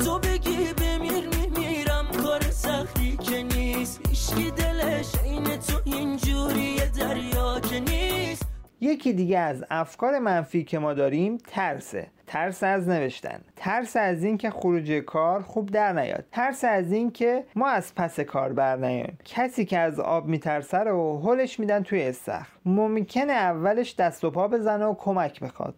تو 0.04 0.18
بگی 0.18 0.56
بمیر 0.78 1.28
میمیرم 1.28 2.06
کار 2.22 2.40
سختی 2.40 3.16
که 3.16 3.42
نیست. 3.42 4.00
هیچکی 4.08 4.50
دلش 4.50 5.14
این 5.24 5.44
تو 5.44 5.80
اینجوری 5.84 6.76
دریا 6.98 7.60
که 7.60 7.80
نیست. 7.80 8.55
یکی 8.80 9.12
دیگه 9.12 9.38
از 9.38 9.64
افکار 9.70 10.18
منفی 10.18 10.64
که 10.64 10.78
ما 10.78 10.94
داریم 10.94 11.38
ترسه. 11.48 12.06
ترس 12.26 12.62
از 12.62 12.88
نوشتن. 12.88 13.40
ترس 13.56 13.96
از 13.96 14.24
اینکه 14.24 14.50
خروج 14.50 14.92
کار 14.92 15.42
خوب 15.42 15.70
در 15.70 15.92
نیاد. 15.92 16.24
ترس 16.32 16.64
از 16.64 16.92
اینکه 16.92 17.44
ما 17.54 17.68
از 17.68 17.94
پس 17.94 18.20
کار 18.20 18.52
بر 18.52 18.76
نیایم 18.76 19.18
کسی 19.24 19.64
که 19.64 19.78
از 19.78 20.00
آب 20.00 20.26
میترسه 20.26 20.78
رو 20.78 21.20
هلش 21.24 21.60
میدن 21.60 21.82
توی 21.82 22.02
استخر. 22.02 22.46
ممکنه 22.64 23.32
اولش 23.32 23.94
دست 23.94 24.24
و 24.24 24.30
پا 24.30 24.48
بزنه 24.48 24.84
و 24.84 24.94
کمک 24.94 25.40
بخواد. 25.40 25.74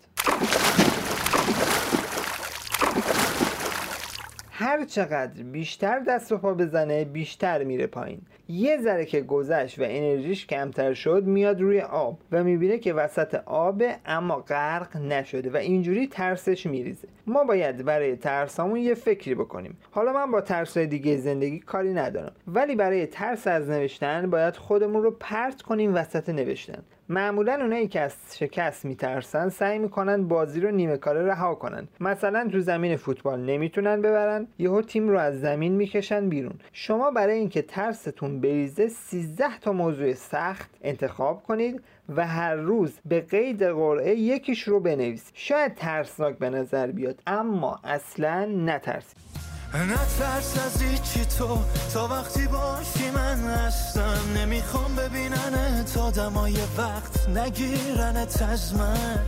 هر 4.60 4.84
چقدر 4.84 5.42
بیشتر 5.42 5.98
دست 5.98 6.32
و 6.32 6.38
پا 6.38 6.54
بزنه 6.54 7.04
بیشتر 7.04 7.64
میره 7.64 7.86
پایین. 7.86 8.20
یه 8.48 8.78
ذره 8.80 9.04
که 9.04 9.20
گذشت 9.20 9.78
و 9.78 9.82
انرژیش 9.86 10.46
کمتر 10.46 10.94
شد 10.94 11.24
میاد 11.24 11.60
روی 11.60 11.80
آب 11.80 12.18
و 12.32 12.44
می‌بینه 12.44 12.78
که 12.78 12.94
وسط 12.94 13.34
آبه 13.46 13.96
اما 14.06 14.36
غرق 14.36 14.96
نشده 14.96 15.50
و 15.50 15.56
اینجوری 15.56 16.06
ترسش 16.06 16.66
میریزه. 16.66 17.08
ما 17.26 17.44
باید 17.44 17.84
برای 17.84 18.16
ترسامون 18.16 18.76
یه 18.76 18.94
فکری 18.94 19.34
بکنیم. 19.34 19.78
حالا 19.90 20.12
من 20.12 20.30
با 20.30 20.40
ترسای 20.40 20.86
دیگه 20.86 21.16
زندگی 21.16 21.58
کاری 21.58 21.94
ندارم. 21.94 22.32
ولی 22.46 22.76
برای 22.76 23.06
ترس 23.06 23.46
از 23.46 23.70
نوشتن 23.70 24.30
باید 24.30 24.56
خودمون 24.56 25.02
رو 25.02 25.10
پرت 25.10 25.62
کنیم 25.62 25.94
وسط 25.94 26.28
نوشتن. 26.28 26.82
معمولا 27.10 27.54
اونایی 27.60 27.88
که 27.88 28.00
از 28.00 28.14
شکست 28.34 28.84
میترسن 28.84 29.48
سعی 29.48 29.78
می‌کنن 29.78 30.28
بازی 30.28 30.60
رو 30.60 30.70
نیمه 30.70 30.96
کاره 30.96 31.26
رها 31.26 31.54
کنن. 31.54 31.88
مثلا 32.00 32.48
تو 32.52 32.60
زمین 32.60 32.96
فوتبال 32.96 33.40
نمی‌تونن 33.40 34.02
ببرن 34.02 34.46
یهو 34.58 34.82
تیم 34.82 35.08
رو 35.08 35.18
از 35.18 35.40
زمین 35.40 35.72
می‌کشن 35.72 36.28
بیرون. 36.28 36.54
شما 36.72 37.10
برای 37.10 37.38
اینکه 37.38 37.62
ترستون 37.62 38.40
بریزه 38.40 38.88
13 38.88 39.58
تا 39.60 39.72
موضوع 39.72 40.12
سخت 40.12 40.70
انتخاب 40.82 41.42
کنید 41.42 41.82
و 42.16 42.26
هر 42.26 42.54
روز 42.54 42.98
به 43.04 43.20
قید 43.20 43.62
قرعه 43.62 44.14
یکیش 44.14 44.62
رو 44.62 44.80
بنویسید 44.80 45.34
شاید 45.34 45.74
ترسناک 45.74 46.38
به 46.38 46.50
نظر 46.50 46.86
بیاد 46.86 47.22
اما 47.26 47.80
اصلا 47.84 48.44
نترسید. 48.44 49.37
نترس 49.74 50.66
از 50.66 50.82
هیچی 50.82 51.24
تو. 51.38 51.58
تا 51.94 52.08
وقتی 52.08 52.46
باشی 52.46 53.10
من 53.10 53.38
هستم. 53.38 54.18
نمی‌خوام 54.36 54.96
ببینن 54.96 55.84
تا 55.94 56.10
دمای 56.10 56.54
وقت 56.78 57.28
نگیرنت 57.28 58.42
از 58.42 58.74
من. 58.74 59.18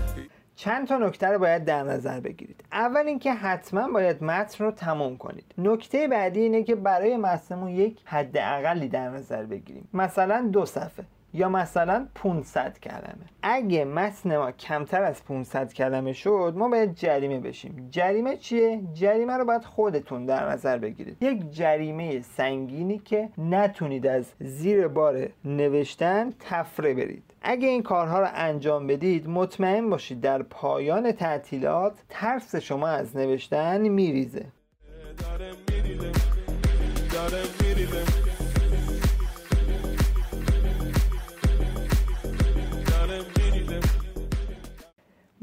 چند 0.56 0.88
تا 0.88 0.98
نکته 0.98 1.26
رو 1.26 1.38
باید 1.38 1.64
در 1.64 1.82
نظر 1.82 2.20
بگیرید. 2.20 2.64
اول 2.72 3.06
اینکه 3.06 3.32
حتما 3.32 3.88
باید 3.88 4.24
متن 4.24 4.64
رو 4.64 4.70
تمام 4.70 5.16
کنید. 5.16 5.54
نکته 5.58 6.08
بعدی 6.08 6.40
اینه 6.40 6.62
که 6.62 6.74
برای 6.74 7.16
متنمون 7.16 7.70
یک 7.70 7.98
حد 8.04 8.36
اقلی 8.36 8.88
در 8.88 9.08
نظر 9.08 9.44
بگیریم. 9.44 9.88
مثلا 9.94 10.48
دو 10.52 10.66
صفحه. 10.66 11.04
یا 11.34 11.48
مثلا 11.48 12.06
500 12.14 12.78
کلمه. 12.78 13.26
اگه 13.42 13.84
متن 13.84 14.36
ما 14.36 14.52
کمتر 14.52 15.02
از 15.02 15.24
500 15.24 15.72
کلمه 15.72 16.12
شد 16.12 16.54
ما 16.56 16.68
باید 16.68 16.94
جریمه 16.94 17.40
بشیم. 17.40 17.88
جریمه 17.90 18.36
چیه؟ 18.36 18.80
جریمه 18.94 19.32
رو 19.32 19.44
باید 19.44 19.64
خودتون 19.64 20.26
در 20.26 20.50
نظر 20.50 20.78
بگیرید. 20.78 21.22
یک 21.22 21.50
جریمه 21.50 22.20
سنگینی 22.20 22.98
که 22.98 23.28
نتونید 23.38 24.06
از 24.06 24.32
زیر 24.40 24.88
بار 24.88 25.28
نوشتن 25.44 26.30
تفره 26.40 26.94
برید. 26.94 27.22
اگه 27.42 27.68
این 27.68 27.82
کارها 27.82 28.20
رو 28.20 28.28
انجام 28.34 28.86
بدید 28.86 29.28
مطمئن 29.28 29.90
باشید 29.90 30.20
در 30.20 30.42
پایان 30.42 31.12
تعطیلات 31.12 31.92
ترس 32.08 32.56
شما 32.56 32.88
از 32.88 33.16
نوشتن 33.16 33.88
میریزه. 33.88 34.46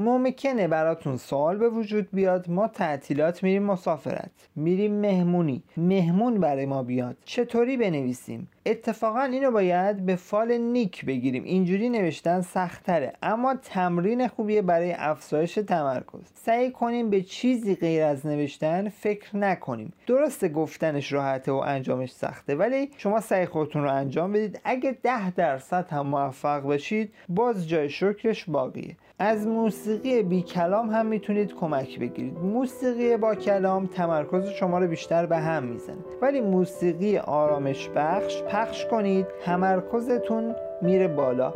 ممکنه 0.08 0.68
براتون 0.68 1.18
سوال 1.18 1.58
به 1.58 1.70
وجود 1.70 2.08
بیاد. 2.14 2.50
ما 2.50 2.68
تعطیلات 2.68 3.44
میریم 3.44 3.64
مسافرت. 3.64 4.32
میریم 4.56 4.94
مهمونی. 5.02 5.64
مهمون 5.78 6.40
برای 6.40 6.66
ما 6.66 6.84
بیاد. 6.84 7.18
چطوری 7.26 7.78
بنویسیم؟ 7.78 8.48
اتفاقا 8.68 9.22
اینو 9.22 9.52
باید 9.52 10.06
به 10.06 10.16
فال 10.16 10.58
نیک 10.58 11.06
بگیریم. 11.06 11.44
اینجوری 11.44 11.90
نوشتن 11.90 12.42
سختره. 12.42 13.14
اما 13.24 13.56
تمرین 13.56 14.28
خوبیه 14.28 14.62
برای 14.62 14.94
افزایش 14.98 15.54
تمرکز. 15.54 16.32
سعی 16.34 16.72
کنیم 16.72 17.10
به 17.10 17.22
چیزی 17.22 17.76
غیر 17.76 18.04
از 18.04 18.26
نوشتن 18.26 18.90
فکر 18.90 19.38
نکنیم. 19.38 19.94
درسته 20.08 20.50
گفتنش 20.50 21.14
راحته 21.14 21.52
و 21.52 21.56
انجامش 21.56 22.12
سخته 22.12 22.56
ولی 22.56 22.90
شما 22.98 23.20
سعی 23.20 23.46
خودتون 23.46 23.84
رو 23.84 23.94
انجام 23.94 24.34
بدید. 24.34 24.60
اگه 24.64 24.98
ده 25.04 25.32
درصد 25.32 25.86
هم 25.90 26.08
موفق 26.08 26.68
بشید 26.68 27.14
باز 27.30 27.70
جای 27.70 27.90
شکرش 27.90 28.46
باقیه. 28.46 28.96
از 29.20 29.48
موسیقی 29.48 30.24
بی 30.24 30.42
کلام 30.42 30.90
هم 30.90 31.06
می‌تونید 31.06 31.56
کمک 31.56 32.00
بگیرید. 32.00 32.38
موسیقی 32.38 33.18
با 33.18 33.36
کلام 33.36 33.86
تمرکز 33.86 34.50
شما 34.50 34.80
رو 34.80 34.88
بیشتر 34.88 35.26
به 35.26 35.38
هم 35.38 35.64
می‌زنه. 35.64 35.98
ولی 36.22 36.42
موسیقی 36.42 37.18
آرامش 37.18 37.90
بخش 37.96 38.44
پخش 38.58 38.86
کنید 38.86 39.28
تمرکزتون 39.46 40.56
میره 40.82 41.08
بالا. 41.08 41.54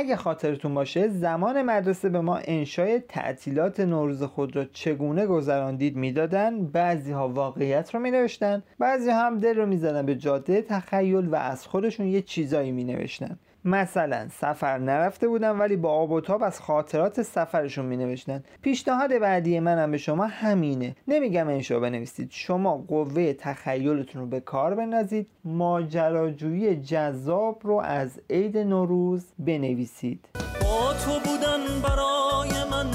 اگه 0.00 0.16
خاطرتون 0.16 0.74
باشه 0.74 1.08
زمان 1.08 1.62
مدرسه 1.62 2.08
به 2.08 2.20
ما 2.20 2.40
انشای 2.44 3.00
تعطیلات 3.00 3.80
نوروز 3.80 4.22
خود 4.22 4.56
را 4.56 4.64
چگونه 4.64 5.26
گذراندید 5.26 5.96
می‌دادن 5.96 6.66
بعضی 6.66 7.12
ها 7.12 7.28
واقعیت 7.28 7.94
رو 7.94 8.00
می 8.00 8.10
نوشتن 8.10 8.62
بعضی 8.78 9.10
هم 9.10 9.38
دل 9.38 9.56
رو 9.56 9.66
می‌زدن 9.66 10.06
به 10.06 10.14
جاده 10.14 10.62
تخیل 10.62 11.26
و 11.26 11.34
از 11.34 11.66
خودشون 11.66 12.06
یه 12.06 12.22
چیزایی 12.22 12.72
می 12.72 12.84
نوشتن 12.84 13.38
مثلا 13.64 14.28
سفر 14.28 14.78
نرفته 14.78 15.28
بودن 15.28 15.50
ولی 15.50 15.76
با 15.76 15.90
آب 15.92 16.10
و 16.10 16.20
تاب 16.20 16.42
از 16.42 16.60
خاطرات 16.60 17.22
سفرشون 17.22 17.86
می 17.86 17.96
نوشتن 17.96 18.42
پیشنهاد 18.62 19.18
بعدی 19.18 19.60
منم 19.60 19.90
به 19.90 19.98
شما 19.98 20.26
همینه. 20.26 20.96
نمیگم 21.08 21.48
انشا 21.48 21.80
بنویسید. 21.80 22.28
شما 22.30 22.76
قوه 22.88 23.32
تخیلتون 23.32 24.22
رو 24.22 24.28
به 24.28 24.40
کار 24.40 24.74
بندازید. 24.74 25.26
ماجراجویی 25.44 26.76
جذاب 26.76 27.60
رو 27.62 27.76
از 27.76 28.20
عید 28.30 28.58
نوروز 28.58 29.24
بنویسید. 29.38 30.28
با 30.34 30.92
تو 30.92 31.30
بودن 31.30 31.80
برای 31.82 32.50
من 32.70 32.86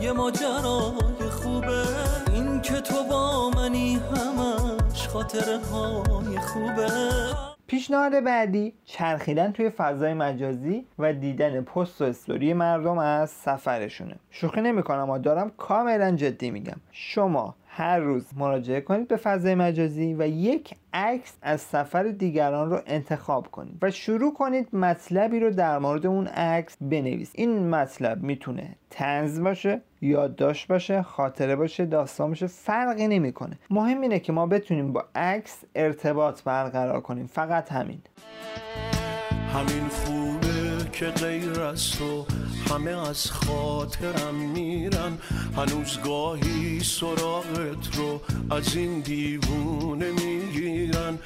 یه 0.00 0.12
ماجرای 0.12 1.30
خوبه. 1.30 1.84
این 2.34 2.60
که 2.60 2.80
تو 2.80 3.04
با 3.04 3.50
منی 3.50 3.94
همش 3.94 5.08
خاطره 5.08 5.58
های 5.58 6.38
خوبه. 6.38 6.88
پیشنهاد 7.70 8.24
بعدی 8.24 8.72
چرخیدن 8.84 9.52
توی 9.52 9.70
فضای 9.70 10.14
مجازی 10.14 10.86
و 10.98 11.12
دیدن 11.12 11.60
پست 11.60 12.02
و 12.02 12.04
استوری 12.04 12.54
مردم 12.54 12.98
از 12.98 13.30
سفرشونه. 13.30 14.16
شوخی 14.30 14.60
نمی‌کنم 14.60 14.98
اما 14.98 15.18
دارم 15.18 15.52
کاملا 15.56 16.10
جدی 16.16 16.50
میگم. 16.50 16.76
شما 16.92 17.54
هر 17.68 17.98
روز 17.98 18.24
مراجعه 18.36 18.80
کنید 18.80 19.08
به 19.08 19.16
فضای 19.16 19.54
مجازی 19.54 20.14
و 20.18 20.26
یک 20.26 20.74
عکس 20.92 21.32
از 21.42 21.60
سفر 21.60 22.02
دیگران 22.02 22.70
رو 22.70 22.80
انتخاب 22.86 23.50
کنید 23.50 23.78
و 23.82 23.90
شروع 23.90 24.34
کنید 24.34 24.76
مطلبی 24.76 25.40
رو 25.40 25.50
در 25.50 25.78
مورد 25.78 26.06
اون 26.06 26.26
عکس 26.26 26.76
بنویسید. 26.80 27.40
این 27.40 27.70
مطلب 27.70 28.22
می‌تونه 28.22 28.76
تنز 28.90 29.40
باشه 29.40 29.80
یادداشت 30.02 30.68
باشه 30.68 31.02
خاطره 31.02 31.56
باشه 31.56 31.86
داستان 31.86 32.28
باشه 32.28 32.46
فرقی 32.46 33.08
نمی‌کنه. 33.08 33.58
مهم 33.70 34.00
اینه 34.00 34.18
که 34.18 34.32
ما 34.32 34.46
بتونیم 34.46 34.92
با 34.92 35.04
عکس 35.14 35.64
ارتباط 35.74 36.42
برقرار 36.42 37.00
کنیم. 37.00 37.26
فقط 37.26 37.72
همین. 37.72 38.02
همین 39.54 39.88
خوبه 39.88 40.90
که 40.92 41.06
غیر 41.06 41.60
از 41.60 41.90
تو 41.90 42.26
همه 42.70 43.08
از 43.08 43.30
خاطرم 43.30 44.34
میرن. 44.34 45.18
هنوز 45.56 46.00
گاهی 46.04 46.80
سراغت 46.80 47.96
رو 47.96 48.20
از 48.56 48.76
این 48.76 49.00
دیوونه 49.00 50.10
می‌گیرن. 50.10 51.18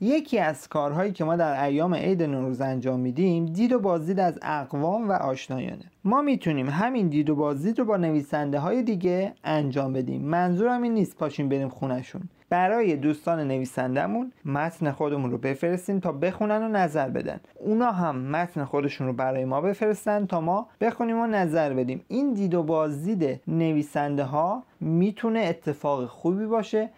یکی 0.00 0.38
از 0.38 0.68
کارهایی 0.68 1.12
که 1.12 1.24
ما 1.24 1.36
در 1.36 1.64
ایام 1.64 1.94
عید 1.94 2.22
نوروز 2.22 2.60
انجام 2.60 3.00
میدیم 3.00 3.46
دید 3.46 3.72
و 3.72 3.78
بازدید 3.78 4.20
از 4.20 4.38
اقوام 4.42 5.08
و 5.08 5.12
آشنایانه. 5.12 5.84
ما 6.04 6.22
می‌تونیم 6.22 6.68
همین 6.68 7.08
دید 7.08 7.30
و 7.30 7.34
بازدید 7.34 7.78
رو 7.78 7.84
با 7.84 7.96
نویسنده 7.96 8.58
های 8.58 8.82
دیگه 8.82 9.34
انجام 9.44 9.92
بدیم. 9.92 10.22
منظورم 10.22 10.82
این 10.82 10.94
نیست 10.94 11.16
پاشیم 11.16 11.48
بریم 11.48 11.68
خونشون 11.68 12.22
برای 12.48 12.96
دوستان 12.96 13.40
نویسندهمون 13.48 14.32
متن 14.44 14.90
خودمون 14.90 15.30
رو 15.30 15.38
بفرستیم 15.38 16.00
تا 16.00 16.12
بخونن 16.12 16.62
و 16.62 16.68
نظر 16.68 17.08
بدن. 17.08 17.40
اونا 17.60 17.92
هم 17.92 18.16
متن 18.16 18.64
خودشون 18.64 19.06
رو 19.06 19.12
برای 19.12 19.44
ما 19.44 19.60
بفرستن 19.60 20.26
تا 20.26 20.40
ما 20.40 20.68
بخونیم 20.80 21.18
و 21.18 21.26
نظر 21.26 21.74
بدیم. 21.74 22.04
این 22.08 22.32
دید 22.32 22.54
و 22.54 22.62
بازدید 22.62 23.40
نویسنده 23.48 24.24
ها 24.24 24.62
می‌تونه 24.80 25.40
اتفاق 25.40 26.06
خوبی 26.06 26.46
باشه. 26.46 26.90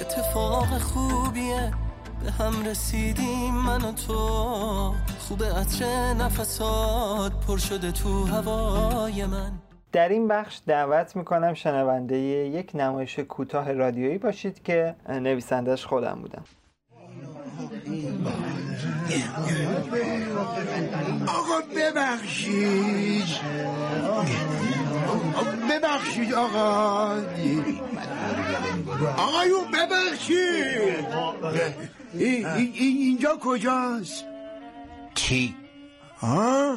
اتفاق 0.00 0.66
خوبیه. 0.66 1.89
به 2.24 2.30
هم 2.30 2.64
رسیدیم 2.64 3.54
من 3.54 3.84
و 3.84 3.92
تو. 3.92 4.94
خوب 5.18 5.44
عطر 5.44 6.14
نفسات 6.14 7.32
پر 7.46 7.58
شده 7.58 7.92
تو 7.92 8.24
هوای 8.24 9.26
من. 9.26 9.52
در 9.92 10.08
این 10.08 10.28
بخش 10.28 10.60
دعوت 10.66 11.16
می‌کنم 11.16 11.54
شنونده 11.54 12.18
یک 12.18 12.70
نمایش 12.74 13.18
کوتاه 13.18 13.72
رادیویی 13.72 14.18
باشید 14.18 14.62
که 14.62 14.94
نویسندش 15.08 15.86
خودم 15.86 16.18
بودم. 16.22 16.44
آقا 21.26 21.60
ببخشید. 21.76 23.24
ببخشید 25.70 26.34
آقا. 26.34 27.16
آقایون 29.16 29.64
ببخشید. 29.74 31.06
ای- 32.14 32.44
ای- 32.44 32.72
اینجا 32.78 33.36
کجاست؟ 33.40 34.24
کی؟ 35.14 35.54
ها؟ 36.20 36.76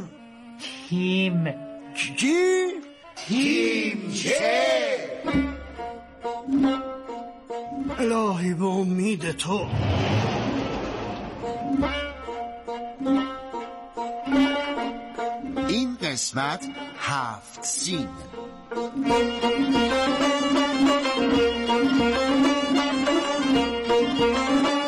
تیم. 0.89 1.53
چی 1.95 2.67
تیم 3.15 4.11
چه؟ 4.11 4.97
الهی 7.99 8.53
به 8.53 8.65
امید 8.65 9.31
تو. 9.31 9.67
این 15.67 15.97
قسمت 16.01 16.65
هفت 16.97 17.63
سین. 17.65 18.07
و 18.75 19.09
و 24.29 24.82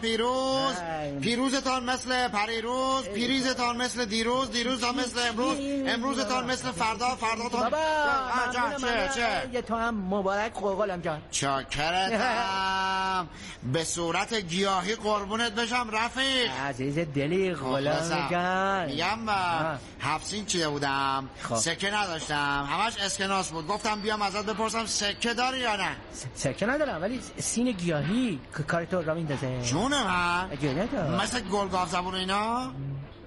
پیروز. 0.00 0.74
پیروزتان 1.20 1.84
مثل 1.84 2.28
پریروز 2.28 3.04
پیریزتان 3.04 3.76
مثل 3.76 4.04
دیروز 4.04 4.50
دیروزتان 4.50 4.94
مثل 5.00 5.20
امروز 5.28 5.56
امروزتان 5.86 6.50
مثل 6.50 6.70
فردا 6.70 7.08
بابا 7.52 7.76
آه، 7.76 8.52
جان، 8.54 8.66
ممنونم، 8.66 9.08
چه 9.08 9.14
چه؟ 9.14 9.48
یه 9.52 9.62
تو 9.62 9.74
هم 9.76 9.94
مبارک 9.94 10.52
قلقلم 10.52 11.00
جان. 11.00 11.22
چاکرتم. 11.30 13.28
به 13.72 13.84
صورت 13.84 14.34
گیاهی 14.34 14.94
قربونت 14.94 15.52
بشم 15.52 15.88
رفیق. 15.92 16.50
عزیز 16.50 16.98
دلی 16.98 17.54
غلام. 17.54 18.28
جان. 18.30 18.86
میگم. 18.86 19.18
هفسین 20.00 20.46
چیده 20.46 20.68
بودم؟ 20.68 21.28
خب. 21.42 21.56
سکه 21.56 21.90
نداشتم. 21.94 22.68
همش 22.70 22.96
اسکناس 22.98 23.48
بود. 23.50 23.66
گفتم 23.66 24.00
بیام 24.00 24.22
ازت 24.22 24.46
بپرسم 24.46 24.86
سکه 24.86 25.34
داری 25.34 25.58
یا 25.58 25.76
نه؟ 25.76 25.96
سکه 26.34 26.66
ندارم 26.66 27.02
ولی 27.02 27.20
سین 27.38 27.72
گیاهی. 27.72 28.40
کار 28.68 28.84
تو 28.84 29.02
را 29.02 29.14
میندازه. 29.14 29.62
جون 29.62 29.89
من 29.96 30.56
گله 30.62 30.86
دار. 30.86 31.22
مثل 31.22 31.40
گلگاف 31.40 31.90
زبون 31.90 32.14
اینا 32.14 32.72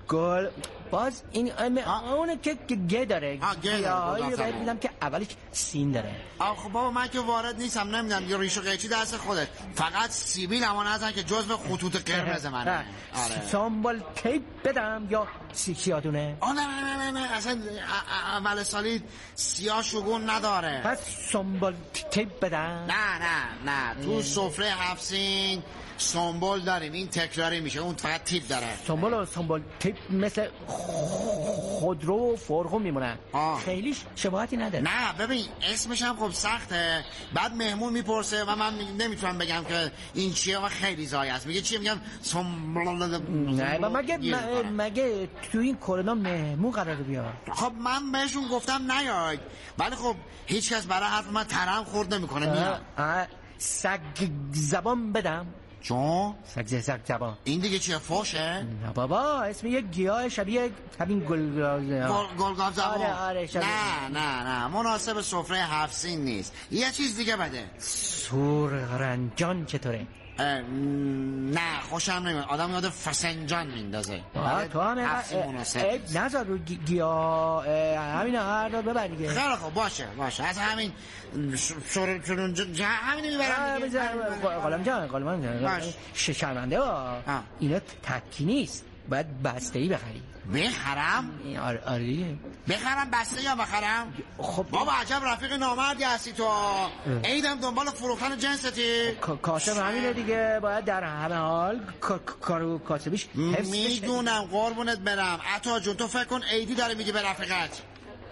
گل 0.07 0.47
باز 0.93 1.21
این 1.31 1.51
ام- 1.57 1.77
آه. 1.77 2.13
اونه 2.13 2.37
که 2.37 2.53
گه 2.87 3.05
داره. 3.05 3.39
گه. 3.63 4.51
میدم 4.59 4.77
که 4.77 4.89
اولش 5.01 5.27
سین 5.51 5.91
داره. 5.91 6.15
آخ 6.39 6.57
خب 6.59 6.69
بابا 6.71 6.91
من 6.91 7.07
که 7.07 7.19
وارد 7.19 7.57
نیستم 7.57 7.95
نمیدم 7.95 8.29
یه 8.29 8.37
ریش 8.37 8.57
و 8.57 8.61
قیچی 8.61 8.87
دست 8.87 9.17
خودت 9.17 9.47
فقط 9.75 10.09
سیبیل 10.09 10.63
اما 10.63 10.83
نزن 10.83 11.11
که 11.11 11.23
جزو 11.23 11.57
خطوط 11.57 11.95
قرمز 12.11 12.45
منه. 12.45 12.71
نه. 12.71 12.85
آره. 13.25 13.47
سامبال 13.47 14.03
تیپ 14.15 14.41
بدم 14.65 15.07
یا 15.09 15.27
سیکیادونه 15.53 16.37
آه 16.39 16.53
نه 16.53 16.67
نه 16.67 16.97
نه 16.97 17.11
نه 17.19 17.31
اصلا 17.31 17.57
اول 18.35 18.63
سالی 18.63 19.01
سیاه 19.35 19.81
شگون 19.83 20.29
نداره. 20.29 20.81
پس 20.83 20.99
سامبال 21.31 21.75
تیپ 22.11 22.39
بدم. 22.39 22.57
نه 22.87 23.19
نه 23.19 23.71
نه. 23.95 24.05
تو 24.05 24.21
سفره 24.21 24.65
هفسین 24.69 25.63
سنبول 25.97 26.59
داریم. 26.59 26.93
این 26.93 27.07
تکراری 27.07 27.59
میشه. 27.59 27.79
اون 27.79 27.95
فقط 27.95 28.23
تیپ 28.23 28.47
داره. 28.47 28.67
سامبال 28.87 29.13
و 29.13 29.25
سامبال 29.25 29.61
تیپ 29.79 29.95
مثل 30.11 30.47
خودرو 31.79 32.33
و 32.33 32.35
فرغون 32.35 32.81
میمونن 32.81 33.17
آه. 33.33 33.59
خیلیش 33.59 34.03
شباهتی 34.15 34.57
نداره. 34.57 34.83
نه 34.83 35.13
ببین 35.19 35.45
اسمش 35.73 36.01
هم 36.01 36.15
خب 36.15 36.31
سخته. 36.31 37.05
بعد 37.33 37.55
مهمون 37.55 37.93
می‌پرسه 37.93 38.43
و 38.43 38.55
من 38.55 38.73
نمی‌تونم 38.99 39.37
بگم 39.37 39.63
که 39.63 39.91
این 40.13 40.33
چیه 40.33 40.57
و 40.57 40.69
خیلی 40.69 41.05
زایه 41.05 41.33
است. 41.33 41.47
میگه 41.47 41.61
چیه؟ 41.61 41.79
میگم 41.79 41.97
سنبول 42.21 43.19
نه 43.55 43.77
و 43.77 43.97
مگه 43.97 44.17
م-. 44.17 44.81
مگه 44.81 45.29
تو 45.51 45.59
این 45.59 45.77
کرونا 45.77 46.13
مهمون 46.13 46.71
قرار 46.71 46.95
بیاد؟ 46.95 47.33
خب 47.51 47.71
من 47.79 48.11
بهشون 48.11 48.47
گفتم 48.47 48.91
نیاید. 48.91 49.39
ولی 49.77 49.95
خب 49.95 50.15
هیچ 50.45 50.73
کس 50.73 50.85
برای 50.85 51.09
حرف 51.09 51.27
من 51.27 51.43
ترم 51.43 51.83
خورد 51.83 52.13
نمی‌کنه. 52.13 52.51
میاد. 52.51 52.81
سگ 53.57 53.99
زبان 54.51 55.13
بدم. 55.13 55.45
چون 55.83 56.33
سگ 56.45 56.99
زبان 57.05 57.37
این 57.43 57.59
دیگه 57.61 57.79
چیه؟ 57.79 57.97
فوشه 57.97 58.63
نه 58.83 58.91
بابا 58.95 59.41
اسم 59.41 59.67
یه 59.67 59.81
گیاه 59.81 60.29
شبیه 60.29 60.69
همین 60.99 61.19
گل 61.19 61.55
گل- 61.55 62.35
گلگاف 62.37 62.73
زبان 62.75 62.87
آره، 63.01 63.13
آره، 63.13 63.47
شبیه. 63.47 63.67
نه 63.67 64.19
نه 64.19 64.43
نه. 64.43 64.67
مناسب 64.67 65.21
سفره 65.21 65.57
هفسین 65.57 66.19
نیست. 66.19 66.53
یه 66.71 66.91
چیز 66.91 67.17
دیگه 67.17 67.35
بده. 67.37 67.63
سورغرنجان 67.79 69.65
چطوره؟ 69.65 69.97
اه، 69.99 70.03
م، 70.03 70.22
نه 70.39 71.79
خوشم 71.89 72.11
نمیاد. 72.11 72.45
آدم 72.49 72.71
یاد 72.71 72.89
فسنجان 72.89 73.67
میندازه. 73.67 74.21
تو 74.73 74.79
هم. 74.81 74.97
نذار 76.15 76.45
رو 76.45 76.57
گی- 76.57 76.79
گیاه 76.85 77.67
اه، 77.67 77.99
همین 77.99 78.35
هر 78.35 78.69
رو 78.69 78.81
ببر 78.81 79.07
دیگه. 79.07 79.29
خیلی 79.29 79.55
خب 79.55 79.73
باشه 79.73 80.05
باشه. 80.17 80.43
از 80.43 80.57
همین 80.57 80.91
سرون 81.89 82.21
همین 82.83 83.31
می‌برم. 83.31 83.79
قلم 84.63 84.83
جان 84.83 85.07
قلم 85.07 85.41
جان 85.41 85.81
شرمنده 86.33 86.79
آه. 86.79 87.43
اینا 87.59 87.79
تکی 87.79 88.45
نیست. 88.45 88.85
باید 89.09 89.43
بسته 89.43 89.79
ای 89.79 89.89
بخری 89.89 90.21
بخرم 90.53 91.29
آره 91.63 91.81
آره. 91.85 92.35
بخرم 92.69 93.09
بسته 93.13 93.43
یا 93.43 93.55
بخرم؟ 93.55 94.13
خب. 94.37 94.65
بابا 94.71 94.91
عجب 94.91 95.21
رفیق 95.25 95.53
نامردی 95.53 96.03
هستی 96.03 96.31
تو. 96.31 96.47
عیدم 97.23 97.59
دنبال 97.59 97.85
فروختن 97.85 98.37
جنستی. 98.37 99.11
کا- 99.21 99.37
کاسب 99.41 99.77
همینه 99.77 100.13
دیگه. 100.13 100.59
باید 100.61 100.85
در 100.85 101.03
همه 101.03 101.35
حال 101.35 101.79
کا- 102.01 102.19
کارو 102.41 102.77
کاسبیش. 102.79 103.27
می‌دونم. 103.71 104.41
قربونت 104.51 104.99
برم. 104.99 105.39
عطا 105.55 105.79
جون 105.79 105.95
تو 105.95 106.07
فکر 106.07 106.23
کن 106.23 106.43
عیدی 106.43 106.75
داره 106.75 106.93
میگی 106.93 107.11
به 107.11 107.29
رفیقت. 107.29 107.81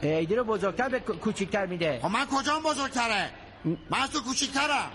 ایدی 0.01 0.35
رو 0.35 0.43
بزرگتر 0.43 0.89
به 0.89 0.99
کو- 0.99 1.13
کوچیکتر 1.13 1.65
میده. 1.65 1.99
خب 2.01 2.07
من 2.07 2.25
کجام 2.25 2.63
بزرگتره؟ 2.63 3.29
من 3.65 3.99
از 4.03 4.11
تو 4.11 4.19
کوچیکترم. 4.19 4.91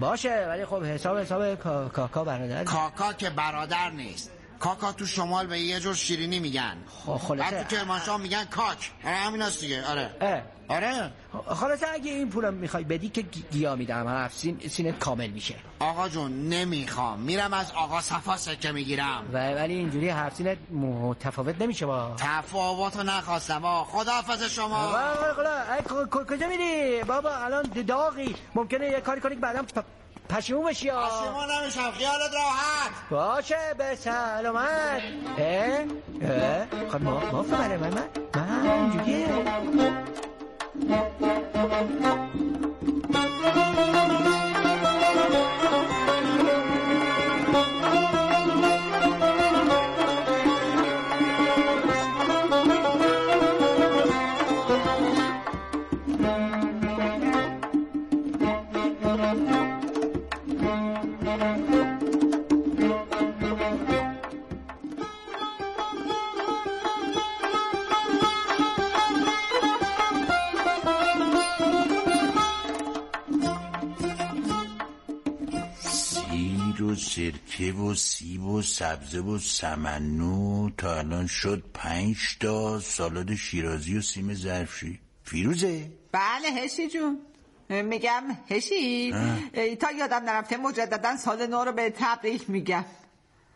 باشه 0.00 0.46
ولی 0.48 0.64
خب 0.66 0.84
حساب 0.84 1.18
حساب 1.18 1.54
کا- 1.54 1.88
کاکا 1.92 2.24
برادر. 2.24 2.64
کاکا 2.64 3.12
که 3.12 3.30
برادر 3.30 3.90
نیست. 3.90 4.30
کاکا 4.64 4.92
تو 4.92 5.06
شمال 5.06 5.46
به 5.46 5.60
یه 5.60 5.80
جور 5.80 5.94
شیرینی 5.94 6.40
میگن. 6.40 6.76
خب 7.06 7.16
خلاصه. 7.16 7.50
بعد 7.50 7.68
تو 7.68 7.76
کرمانشاه 7.76 8.16
میگن 8.20 8.44
کاک. 8.44 8.92
آره 9.04 9.14
همین 9.16 9.42
هست 9.42 9.60
دیگه. 9.60 9.86
آره. 9.86 10.10
اه. 10.20 10.42
آره. 10.68 11.12
خلاصه 11.46 11.86
اگه 11.92 12.10
این 12.12 12.30
پولم 12.30 12.54
می‌خوای 12.54 12.84
بدی 12.84 13.08
که 13.08 13.22
گی- 13.22 13.44
گیا 13.52 13.76
میدم. 13.76 14.08
هفت 14.08 14.38
سین 14.38 14.60
سینت 14.68 14.98
کامل 14.98 15.26
میشه. 15.30 15.54
آقا 15.78 16.08
جون 16.08 16.48
نمی‌خوام. 16.48 17.20
میرم 17.20 17.52
از 17.52 17.72
آقا 17.72 18.00
صفا 18.00 18.36
سکه 18.36 18.72
می‌گیرم. 18.72 19.30
و 19.32 19.52
ولی 19.52 19.74
اینجوری 19.74 20.08
هفت 20.08 20.36
سینت 20.36 20.58
متفاوت 20.70 21.62
نمیشه 21.62 21.86
بابا 21.86 22.14
تفاوتو 22.16 23.02
نخواستم. 23.02 23.64
آقا 23.64 23.84
خداحافظ 23.84 24.42
شما. 24.42 24.94
کجا 26.30 26.48
میری؟ 26.48 27.02
بابا 27.04 27.30
الان 27.36 27.62
داغی. 27.62 28.34
ممکنه 28.54 28.86
یه 28.86 29.00
کاری 29.00 29.20
کنی 29.20 29.34
بعدم 29.34 29.66
پشیمون 30.28 30.66
بشی 30.66 30.86
یا 30.86 31.06
پشیمون 31.08 31.62
نمیشم 31.62 31.90
خیالت 31.90 32.34
راحت. 32.34 32.90
باشه 33.10 33.74
به 33.78 33.94
سلامت. 33.94 35.02
اه 35.38 35.84
اه. 36.22 36.66
خب 36.92 37.02
ما 37.02 37.20
ما 37.32 37.42
برای 37.42 37.76
من 37.76 37.90
من 37.90 38.04
من 38.34 38.70
اینجوریه. 38.70 39.26
سیر 39.26 39.94
سرکه 77.24 77.72
و 77.72 77.94
سیب 77.94 78.44
و 78.44 78.62
سبزه 78.62 79.20
و 79.20 79.38
سمنو 79.38 80.70
تا 80.78 80.98
الان 80.98 81.26
شد 81.26 81.64
پنج 81.74 82.16
تا 82.40 82.80
سالاد 82.80 83.34
شیرازی 83.34 83.98
و 83.98 84.02
سیم 84.02 84.34
ظرفشویی. 84.34 84.98
فیروزه. 85.24 85.90
بله 86.12 86.48
هشی 86.48 86.88
جون. 86.88 87.18
میگم 87.68 88.22
هشی. 88.50 89.12
تا 89.80 89.90
یادم 89.98 90.22
نرفته 90.26 90.56
مجددا 90.56 91.16
سال 91.16 91.46
نو 91.46 91.64
رو 91.64 91.72
به 91.72 91.94
تبریک 91.98 92.50
میگم. 92.50 92.84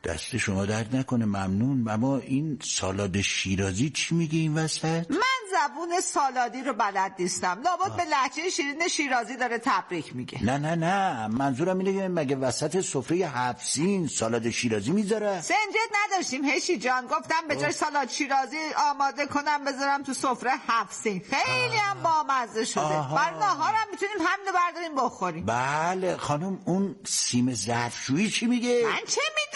دست 0.05 0.37
شما 0.37 0.67
درد 0.67 0.97
نکنه 0.97 1.25
ممنون. 1.25 1.89
اما 1.89 2.19
این 2.19 2.59
سالاد 2.63 3.21
شیرازی 3.21 3.91
چی 3.91 4.15
میگه 4.15 4.39
این 4.39 4.55
وسط؟ 4.55 5.11
من 5.11 5.38
زبون 5.59 6.01
سالادی 6.01 6.63
رو 6.63 6.73
بلد 6.73 7.15
نیستم. 7.19 7.61
لابد 7.65 7.97
به 7.97 8.05
لحجه 8.05 8.51
شیرین 8.51 8.89
شیرازی 8.89 9.37
داره 9.37 9.59
تبریک 9.59 10.17
میگه. 10.17 10.45
نه 10.45 10.59
نه 10.59 10.75
نه. 10.75 11.27
منظورم 11.27 11.79
اینه 11.79 11.93
که 11.93 12.09
مگه 12.09 12.37
وسط 12.37 12.81
سفره 12.81 13.17
هفسین 13.17 14.07
سالاد 14.07 14.51
شیرازی 14.51 14.91
می‌ذاره؟ 14.91 15.41
سنجد 15.41 15.91
نداشتیم 16.05 16.45
هشی 16.45 16.79
جان. 16.79 17.07
گفتم 17.07 17.49
به 17.49 17.57
جای 17.57 17.73
سالاد 17.73 18.09
شیرازی 18.09 18.57
آماده 18.91 19.27
کنم 19.27 19.65
بذارم 19.65 20.03
تو 20.03 20.13
سفره 20.15 20.53
هفسین 20.69 21.23
خیلی 21.31 21.77
هم 21.77 22.03
بامزه 22.03 22.65
شده. 22.65 22.83
بر 22.83 23.31
ناهارم 23.31 23.87
می‌تونیم 23.91 24.17
همینو 24.19 24.53
برداریم 24.55 24.95
بخوریم. 24.95 25.45
بله 25.47 26.17
خانم 26.17 26.59
اون 26.65 26.97
سیم 27.05 27.55
ظرفشویی 27.55 28.31
چی 28.31 28.47
میگه؟ 28.47 28.83
من 28.85 28.99
چه 29.07 29.21
زبون 29.37 29.48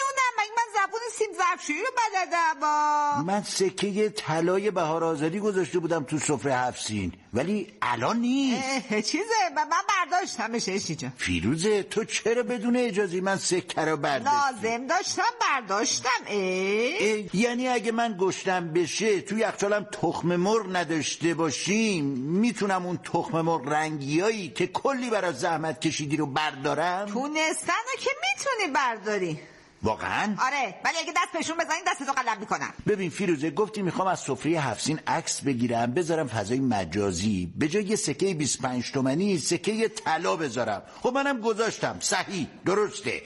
ظرفشویی 1.53 1.79
رو 1.79 1.87
بلدم 1.97 2.59
با 2.61 3.23
من 3.23 3.43
سکه 3.43 4.09
طلای 4.09 4.71
بهار 4.71 5.03
آزادی 5.03 5.39
گذاشته 5.39 5.79
بودم 5.79 6.03
تو 6.03 6.19
سفره 6.19 6.55
هفسین 6.55 7.13
ولی 7.33 7.73
الان 7.81 8.17
نیست. 8.17 8.99
چیزه 8.99 9.33
من 9.55 9.65
برداشتمش 9.89 10.69
هشی 10.69 10.95
جان. 10.95 11.13
فیروزه 11.17 11.83
تو 11.83 12.03
چرا 12.03 12.43
بدون 12.43 12.75
اجازه 12.75 13.21
من 13.21 13.37
سکه 13.37 13.81
رو 13.81 13.97
برداشتی؟ 13.97 14.67
لازم 14.67 14.87
داشتم 14.87 15.23
برداشتم 15.41 16.09
اه. 16.27 16.35
اه، 16.35 17.35
یعنی 17.35 17.67
اگه 17.67 17.91
من 17.91 18.15
گشتم 18.19 18.73
بشه 18.73 19.21
تو 19.21 19.37
یخچالم 19.37 19.87
تخم 19.91 20.35
مرغ 20.35 20.75
نداشته 20.75 21.33
باشیم. 21.33 22.05
می‌تونم 22.05 22.85
اون 22.85 22.97
تخم 22.97 23.41
مرغ 23.41 23.67
رنگیایی 23.67 24.49
که 24.49 24.67
کلی 24.67 25.09
برای 25.09 25.33
زحمت 25.33 25.81
کشیدی 25.81 26.17
رو 26.17 26.25
بردارم؟ 26.25 27.05
تونستن 27.05 27.73
رو 27.73 27.99
که 27.99 28.09
می‌تونی 28.21 28.73
برداری. 28.73 29.39
واقعا؟ 29.83 30.35
آره 30.45 30.75
ولی 30.85 30.97
اگه 30.97 31.11
دست 31.11 31.33
بهشون 31.33 31.55
بزنی 31.57 31.79
دست 31.87 32.03
تو 32.03 32.11
قلم 32.11 32.39
می‌کنم. 32.39 32.73
ببین 32.87 33.09
فیروزه 33.09 33.51
گفتی 33.51 33.81
می‌خوام 33.81 34.07
از 34.07 34.19
سفره 34.19 34.51
هفسین 34.51 34.99
عکس 35.07 35.41
بگیرم 35.41 35.93
بذارم 35.93 36.27
فضای 36.27 36.59
مجازی. 36.59 37.53
به 37.57 37.67
جای 37.67 37.83
یه 37.83 37.95
سکه 37.95 38.33
25 38.33 38.91
تومنی 38.91 39.37
سکه 39.37 39.87
طلا 39.89 40.35
بذارم. 40.35 40.81
خب 41.01 41.09
منم 41.09 41.41
گذاشتم 41.41 41.97
صحیح 41.99 42.47
درسته. 42.65 43.21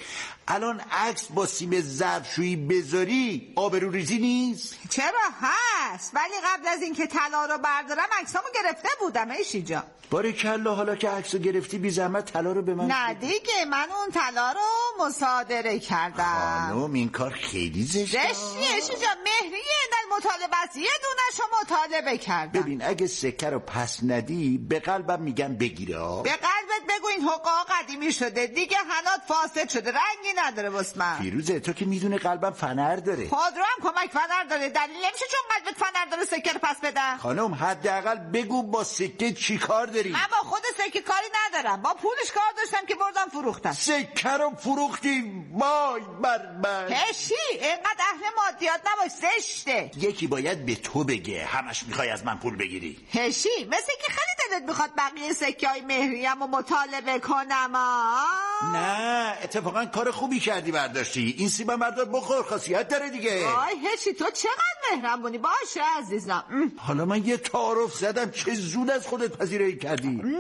الان 0.47 0.79
عکس 0.91 1.25
با 1.25 1.45
سیم 1.45 1.81
ظرفشویی 1.81 2.55
بذاری 2.55 3.53
آبرو 3.55 3.91
ریزی 3.91 4.17
نیست؟ 4.17 4.75
چرا 4.89 5.19
هست؟ 5.41 6.11
ولی 6.13 6.33
قبل 6.45 6.67
از 6.67 6.81
اینکه 6.81 7.07
طلا 7.07 7.45
رو 7.45 7.57
بردارم 7.57 8.07
عکسامو 8.21 8.45
گرفته 8.55 8.89
بودم 8.99 9.31
ایشی 9.31 9.61
جان. 9.61 9.83
باره 10.09 10.31
کلا 10.31 10.75
حالا 10.75 10.95
که 10.95 11.09
عکسو 11.09 11.37
گرفتی 11.37 11.77
بی 11.77 11.89
زحمت 11.89 12.33
طلا 12.33 12.51
رو 12.51 12.61
به 12.61 12.75
من 12.75 12.85
نه 12.87 13.13
دیگه 13.13 13.65
من 13.69 13.87
اون 13.99 14.11
طلا 14.11 14.51
رو 14.51 15.05
مصادره 15.05 15.79
کردم. 15.79 16.67
خانم 16.73 16.93
این 16.93 17.09
کار 17.09 17.29
خیلی 17.31 17.83
زشته. 17.83 18.05
زشتی 18.33 18.73
ایشی 18.75 18.93
جان. 19.01 19.17
مهریه 19.25 19.75
مطالبه 20.15 20.63
است. 20.63 20.75
یه 20.75 20.89
دونش 21.03 21.39
رو 21.39 21.45
مطالبه 21.61 22.17
کردم. 22.17 22.61
ببین 22.61 22.85
اگه 22.85 23.07
سکه 23.07 23.49
رو 23.49 23.59
پس 23.59 23.99
ندی 24.03 24.57
به 24.57 24.79
قلبم 24.79 25.21
میگم 25.21 25.55
بگیره. 25.55 25.97
به 26.23 26.29
قلبت 26.29 26.83
بگو 26.89 27.07
این 27.07 27.21
حقوق 27.21 27.67
قدیمی 27.69 28.13
شده. 28.13 28.47
دیگه 28.47 28.77
هنات 28.77 29.21
فاسد 29.27 29.69
شده. 29.69 29.91
رنگی 29.91 30.33
نداره 30.37 30.69
واسه 30.69 30.97
من. 30.97 31.17
فیروزه 31.17 31.59
تو 31.59 31.73
که 31.73 31.85
می‌دونه 31.85 32.17
قلبم 32.17 32.51
فنر 32.51 32.95
داره. 32.95 33.29
خودرو 33.29 33.63
هم 33.63 33.91
کمک 33.91 34.11
فنر 34.11 34.43
داره. 34.49 34.69
دلیل 34.69 34.95
نمیشه 34.95 35.25
چون 35.31 35.41
قلبت 35.49 35.77
فنر 35.77 36.05
داره 36.05 36.25
سکه 36.25 36.53
رو 36.53 36.59
پس 36.63 36.77
بدم. 36.83 37.17
خانم 37.17 37.53
حداقل 37.53 38.15
بگو 38.15 38.63
با 38.63 38.83
سکه 38.83 39.33
چی 39.33 39.57
کار 39.57 39.85
داری؟ 39.85 40.09
من 40.09 40.27
با 40.31 40.49
خود 40.49 40.61
سکه 40.77 41.01
کاری 41.01 41.27
ندارم. 41.45 41.81
با 41.81 41.93
پولش 41.93 42.31
کار 42.31 42.43
داشتم 42.57 42.85
که 42.85 42.95
بردم 42.95 43.27
فروختم. 43.31 43.73
سکه 43.73 44.29
رو 44.29 44.55
فروختی؟ 44.55 45.45
وای 45.53 46.01
بر 46.21 46.51
من. 46.63 46.87
هشی 46.91 47.33
اینقدر 47.51 48.03
اهل 48.13 48.23
مادیات 48.37 48.81
نباش 48.91 49.11
زشته. 49.11 49.91
یکی 50.03 50.27
باید 50.27 50.65
به 50.65 50.75
تو 50.75 51.03
بگه. 51.03 51.45
همش 51.45 51.83
می‌خوای 51.87 52.09
از 52.09 52.25
من 52.25 52.37
پول 52.37 52.55
بگیری. 52.55 52.97
هشی 53.13 53.49
مثل 53.67 53.91
که 54.05 54.11
خیلی 54.11 54.49
دلت 54.49 54.67
می‌خواد 54.67 54.89
بقیه 54.97 55.33
سکه 55.33 55.67
های 55.67 55.81
مهریم 55.81 56.41
و 56.41 56.47
مطالبه 56.47 57.19
کنم 57.19 57.71
آه؟ 57.75 58.73
نه 58.73 59.33
اتفاقا 59.43 59.85
کار 59.85 60.11
خوبی 60.11 60.39
کردی 60.39 60.71
برداشتی. 60.71 61.35
این 61.37 61.49
سیبم 61.49 61.77
بردار 61.77 62.05
بخور 62.05 62.43
خاصیت 62.43 62.87
داره 62.87 63.09
دیگه. 63.09 63.47
آی 63.47 63.73
هشی 63.93 64.13
تو 64.13 64.25
چقدر 64.33 65.01
مهربونی 65.01 65.37
باشه 65.37 65.81
عزیزم. 65.99 66.71
حالا 66.77 67.05
من 67.05 67.25
یه 67.25 67.37
تعارف 67.37 67.93
زدم. 67.93 68.31
چه 68.31 68.53
زود 68.55 68.89
از 68.89 69.07
خودت 69.07 69.37
پذیرایی 69.37 69.77
کردی؟ 69.77 70.07
نه 70.07 70.33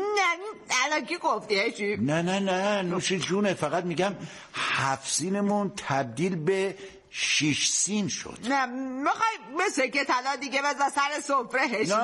الکی 0.91 1.17
گفتی 1.17 1.59
هشی؟ 1.59 1.97
نه 1.97 2.21
نه 2.21 2.39
نه 2.39 2.81
نوش 2.81 3.13
جونه. 3.13 3.53
فقط 3.53 3.83
میگم 3.83 4.15
هفسینمون 4.53 5.71
تبدیل 5.77 6.35
به 6.35 6.75
شیش 7.19 7.69
سین 7.69 8.07
شد. 8.07 8.37
نه 8.43 8.65
می‌خوای 9.03 9.37
یه 9.57 9.69
سکه 9.69 10.03
طلا 10.03 10.35
دیگه 10.35 10.61
بذار 10.61 10.89
سر 10.89 11.19
سفره 11.23 11.61
هشی 11.61 11.89
نه. 11.89 11.95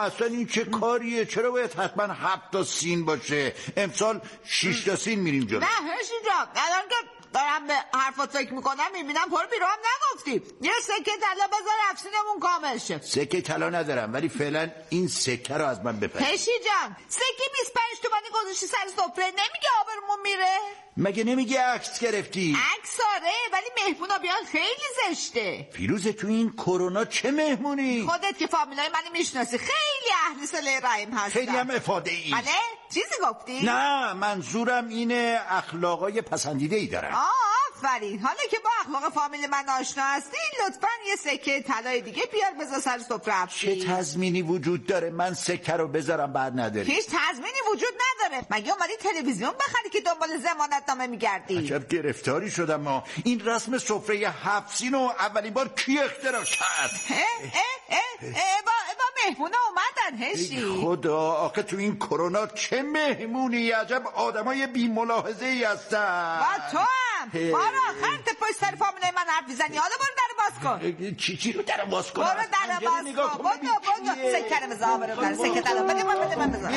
اصلا 0.00 0.26
این 0.26 0.46
چه 0.46 0.64
کاریه؟ 0.64 1.24
چرا 1.26 1.50
باید 1.50 1.72
حتما 1.74 2.04
هفت 2.14 2.50
تا 2.52 2.64
سین 2.64 3.04
باشه؟ 3.04 3.54
امسال 3.76 4.20
شیش 4.44 4.84
تا 4.84 4.96
سین 4.96 5.20
میریم 5.20 5.44
جلو. 5.44 5.60
نه 5.60 5.66
هشی 5.66 6.12
جان 6.26 6.46
الان 6.56 6.88
که 6.88 6.94
دارم 7.34 7.66
به 7.66 7.74
حرفات 7.98 8.30
فکر 8.30 8.52
می‌کنم 8.52 8.92
می‌بینم 8.92 9.30
پر 9.30 9.46
بیرو 9.46 9.66
هم 9.66 9.78
نگفتی 9.78 10.42
یه 10.60 10.72
سکه 10.82 11.12
طلا 11.20 11.46
بذار 11.46 11.76
افسینمون 11.90 12.40
کامل 12.40 12.78
شه. 12.78 13.00
سکه 13.02 13.40
طلا 13.40 13.70
ندارم 13.70 14.12
ولی 14.12 14.28
فعلا 14.28 14.70
این 14.90 15.08
سکه 15.08 15.54
رو 15.54 15.66
از 15.66 15.80
من 15.84 16.00
بپر. 16.00 16.20
هشی 16.20 16.50
جان 16.64 16.96
سکه 17.08 17.44
25 17.58 17.84
تومانی 18.02 18.26
گذاشتی 18.34 18.66
سر 18.66 18.76
سفره 18.96 19.24
نمیگه 19.24 19.68
آبرمون 19.80 20.20
میره؟ 20.22 20.58
مگه 20.96 21.24
نمیگه 21.24 21.60
عکس 21.60 22.00
گرفتی؟ 22.00 22.56
عکس 22.78 22.98
آره 23.14 23.32
ولی 23.52 23.90
مهمونا 23.90 24.18
بیان 24.18 24.44
خیلی 24.52 25.14
زشته. 25.14 25.68
فیروز 25.72 26.08
تو 26.08 26.26
این 26.26 26.52
کرونا 26.52 27.04
چه 27.04 27.30
مهمونی؟ 27.30 28.06
خودت 28.10 28.38
که 28.38 28.46
فامیلای 28.46 28.88
منو 28.88 29.12
می‌شناسی 29.12 29.58
خیلی 29.58 30.10
اهل 30.26 30.46
صله 30.46 30.80
رحم 30.80 31.12
هستن 31.12 31.30
خیلی 31.30 31.56
هم 31.56 31.70
افاده 31.70 32.10
ای 32.10 32.32
بله؟ 32.32 32.50
چیزی 32.94 33.14
گفتی؟ 33.22 33.60
نه 33.62 34.12
منظورم 34.12 34.88
اینه 34.88 35.40
اخلاقای 35.48 36.22
پسندیده 36.22 36.76
ای 36.76 36.86
دارم. 36.86 37.14
آفرین. 37.24 38.20
حالا 38.20 38.40
که 38.50 38.58
با 38.64 38.70
اخلاق 38.80 39.12
فامیل 39.12 39.46
من 39.46 39.68
آشنا 39.80 40.04
هستی 40.04 40.36
لطفا 40.66 40.86
یه 41.08 41.16
سکه 41.16 41.62
طلای 41.62 42.00
دیگه 42.00 42.22
بیار 42.32 42.50
بذار 42.60 42.80
سر 42.80 42.98
سفره 42.98 43.46
چه 43.46 43.84
تضمینی 43.84 44.42
وجود 44.42 44.86
داره؟ 44.86 45.10
من 45.10 45.34
سکه 45.34 45.72
رو 45.72 45.88
بذارم 45.88 46.32
بعد 46.32 46.60
نداری 46.60 46.92
هیچ 46.92 47.06
تضمینی 47.06 47.58
وجود 47.72 47.94
نداره. 48.24 48.46
مگه 48.50 48.72
اومدی 48.72 48.92
تلویزیون 49.00 49.50
بخری 49.52 49.90
که 49.92 50.00
دنبال 50.00 50.28
زمانت 50.38 50.82
نامه 50.88 51.06
میگردی؟ 51.06 51.58
عجب 51.58 51.88
گرفتاری 51.88 52.50
شدم 52.50 52.80
ما 52.80 53.04
این 53.24 53.40
رسم 53.46 53.78
سفره 53.78 54.16
هفسین 54.44 54.92
رو 54.92 54.98
اولین 54.98 55.52
بار 55.52 55.68
کی 55.68 55.98
اختراع 55.98 56.44
کرد؟ 56.44 56.90
اه 57.10 57.16
اه 57.42 57.50
اه 57.88 57.98
اه 58.22 58.62
با, 58.66 58.72
با 58.98 59.04
مهمونا 59.28 59.56
اومدن 59.68 60.22
هشی. 60.24 60.60
خدا 60.82 61.18
آخه 61.18 61.62
تو 61.62 61.76
این 61.76 61.96
کرونا 61.96 62.46
چه 62.46 62.82
مهمونی؟ 62.82 63.70
عجب 63.70 64.02
آدمای 64.14 64.66
بی 64.66 64.88
ملاحظه 64.88 65.46
ای 65.46 65.64
هستن. 65.64 66.38
با 66.40 66.46
تو 66.72 66.78
هم. 66.78 67.50
بارا 67.52 67.80
خرت 68.02 68.36
پشت 68.40 68.58
سر 68.60 68.74
فامیلای 68.76 69.10
من 69.16 69.22
حرف 69.28 69.48
می‌زنی 69.48 69.76
حالا 69.76 69.94
برو 70.00 70.14
در 70.16 70.34
باز 70.38 70.80
کن. 70.80 71.16
چی 71.16 71.36
چی 71.36 71.52
رو 71.52 71.62
در 71.62 71.84
باز 71.84 72.12
کنم؟ 72.12 72.24
برو 72.24 72.42
در 72.52 72.86
باز 72.86 73.04
کن. 73.04 73.38
کن. 73.38 73.48
ببین. 73.48 73.70
بدو 74.04 74.14
چیه. 74.14 74.32
سکه 74.32 74.66
رو 74.66 75.54
در 75.54 75.60
طلا 75.62 75.82
بده 75.82 76.04
من 76.04 76.20
بده 76.20 76.36
من 76.38 76.50
بذار 76.50 76.70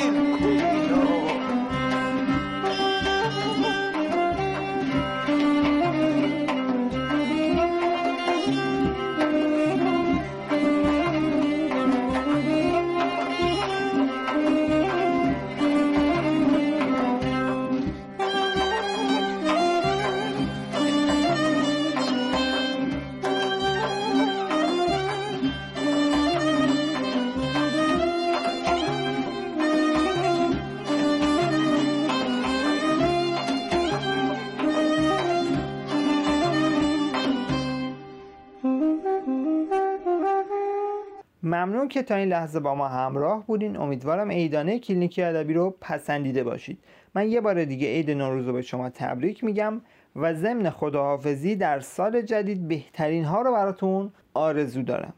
ممنون 41.58 41.88
که 41.88 42.02
تا 42.02 42.14
این 42.14 42.28
لحظه 42.28 42.60
با 42.60 42.74
ما 42.74 42.88
همراه 42.88 43.46
بودین. 43.46 43.76
امیدوارم 43.76 44.30
عیدانه 44.30 44.78
کلینیک 44.78 45.20
ادبی 45.22 45.54
رو 45.54 45.76
پسندیده 45.80 46.44
باشید. 46.44 46.78
من 47.14 47.28
یه 47.28 47.40
بار 47.40 47.64
دیگه 47.64 47.88
عید 47.88 48.10
نوروز 48.10 48.46
رو 48.46 48.52
به 48.52 48.62
شما 48.62 48.90
تبریک 48.90 49.44
میگم 49.44 49.80
و 50.16 50.34
ضمن 50.34 50.70
خداحافظی 50.70 51.56
در 51.56 51.80
سال 51.80 52.22
جدید 52.22 52.68
بهترین 52.68 53.24
ها 53.24 53.42
رو 53.42 53.52
براتون 53.52 54.12
آرزو 54.34 54.82
دارم. 54.82 55.12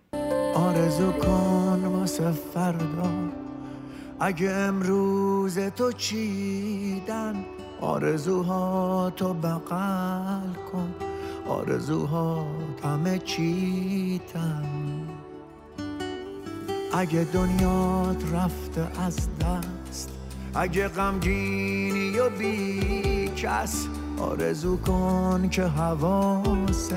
آرزو 0.54 1.12
کن 1.12 1.84
واسه 1.84 2.30
فردا. 2.30 3.10
اگه 4.20 4.50
امروز 4.50 5.58
تو 5.58 5.92
چیدن 5.92 7.34
آرزوها 7.80 9.12
تو 9.16 9.34
بغل 9.34 10.54
کن. 10.72 10.94
آرزوها 11.48 12.46
همه 12.84 13.18
چیتن. 13.18 14.99
اگه 16.92 17.26
دنیات 17.32 18.24
رفته 18.32 19.00
از 19.00 19.16
دست 19.16 20.10
اگه 20.54 20.88
غمگینی 20.88 22.18
و 22.18 22.30
بی 22.30 23.28
کس 23.36 23.86
آرزو 24.18 24.76
کن 24.76 25.48
که 25.50 25.62
حواست 25.62 26.94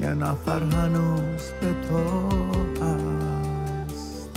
یه 0.00 0.08
نفر 0.08 0.62
هنوز 0.62 1.42
به 1.60 1.74
تو 1.88 2.28
هست. 2.84 4.30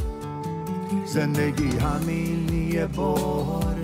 زندگی 1.05 1.77
همین 1.77 2.69
یه 2.73 2.85
باره 2.85 3.75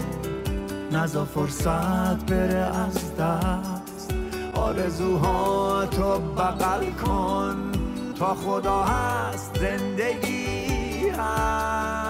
نزا 0.91 1.25
فرصت 1.25 2.25
بره 2.25 2.75
از 2.75 3.15
دست. 3.15 4.13
آرزوها 4.53 5.85
تو 5.85 6.19
بغل 6.19 6.91
کن 7.05 7.71
تا 8.19 8.35
خدا 8.35 8.83
هست 8.83 9.59
زندگی. 9.59 10.40
high. 11.11 12.00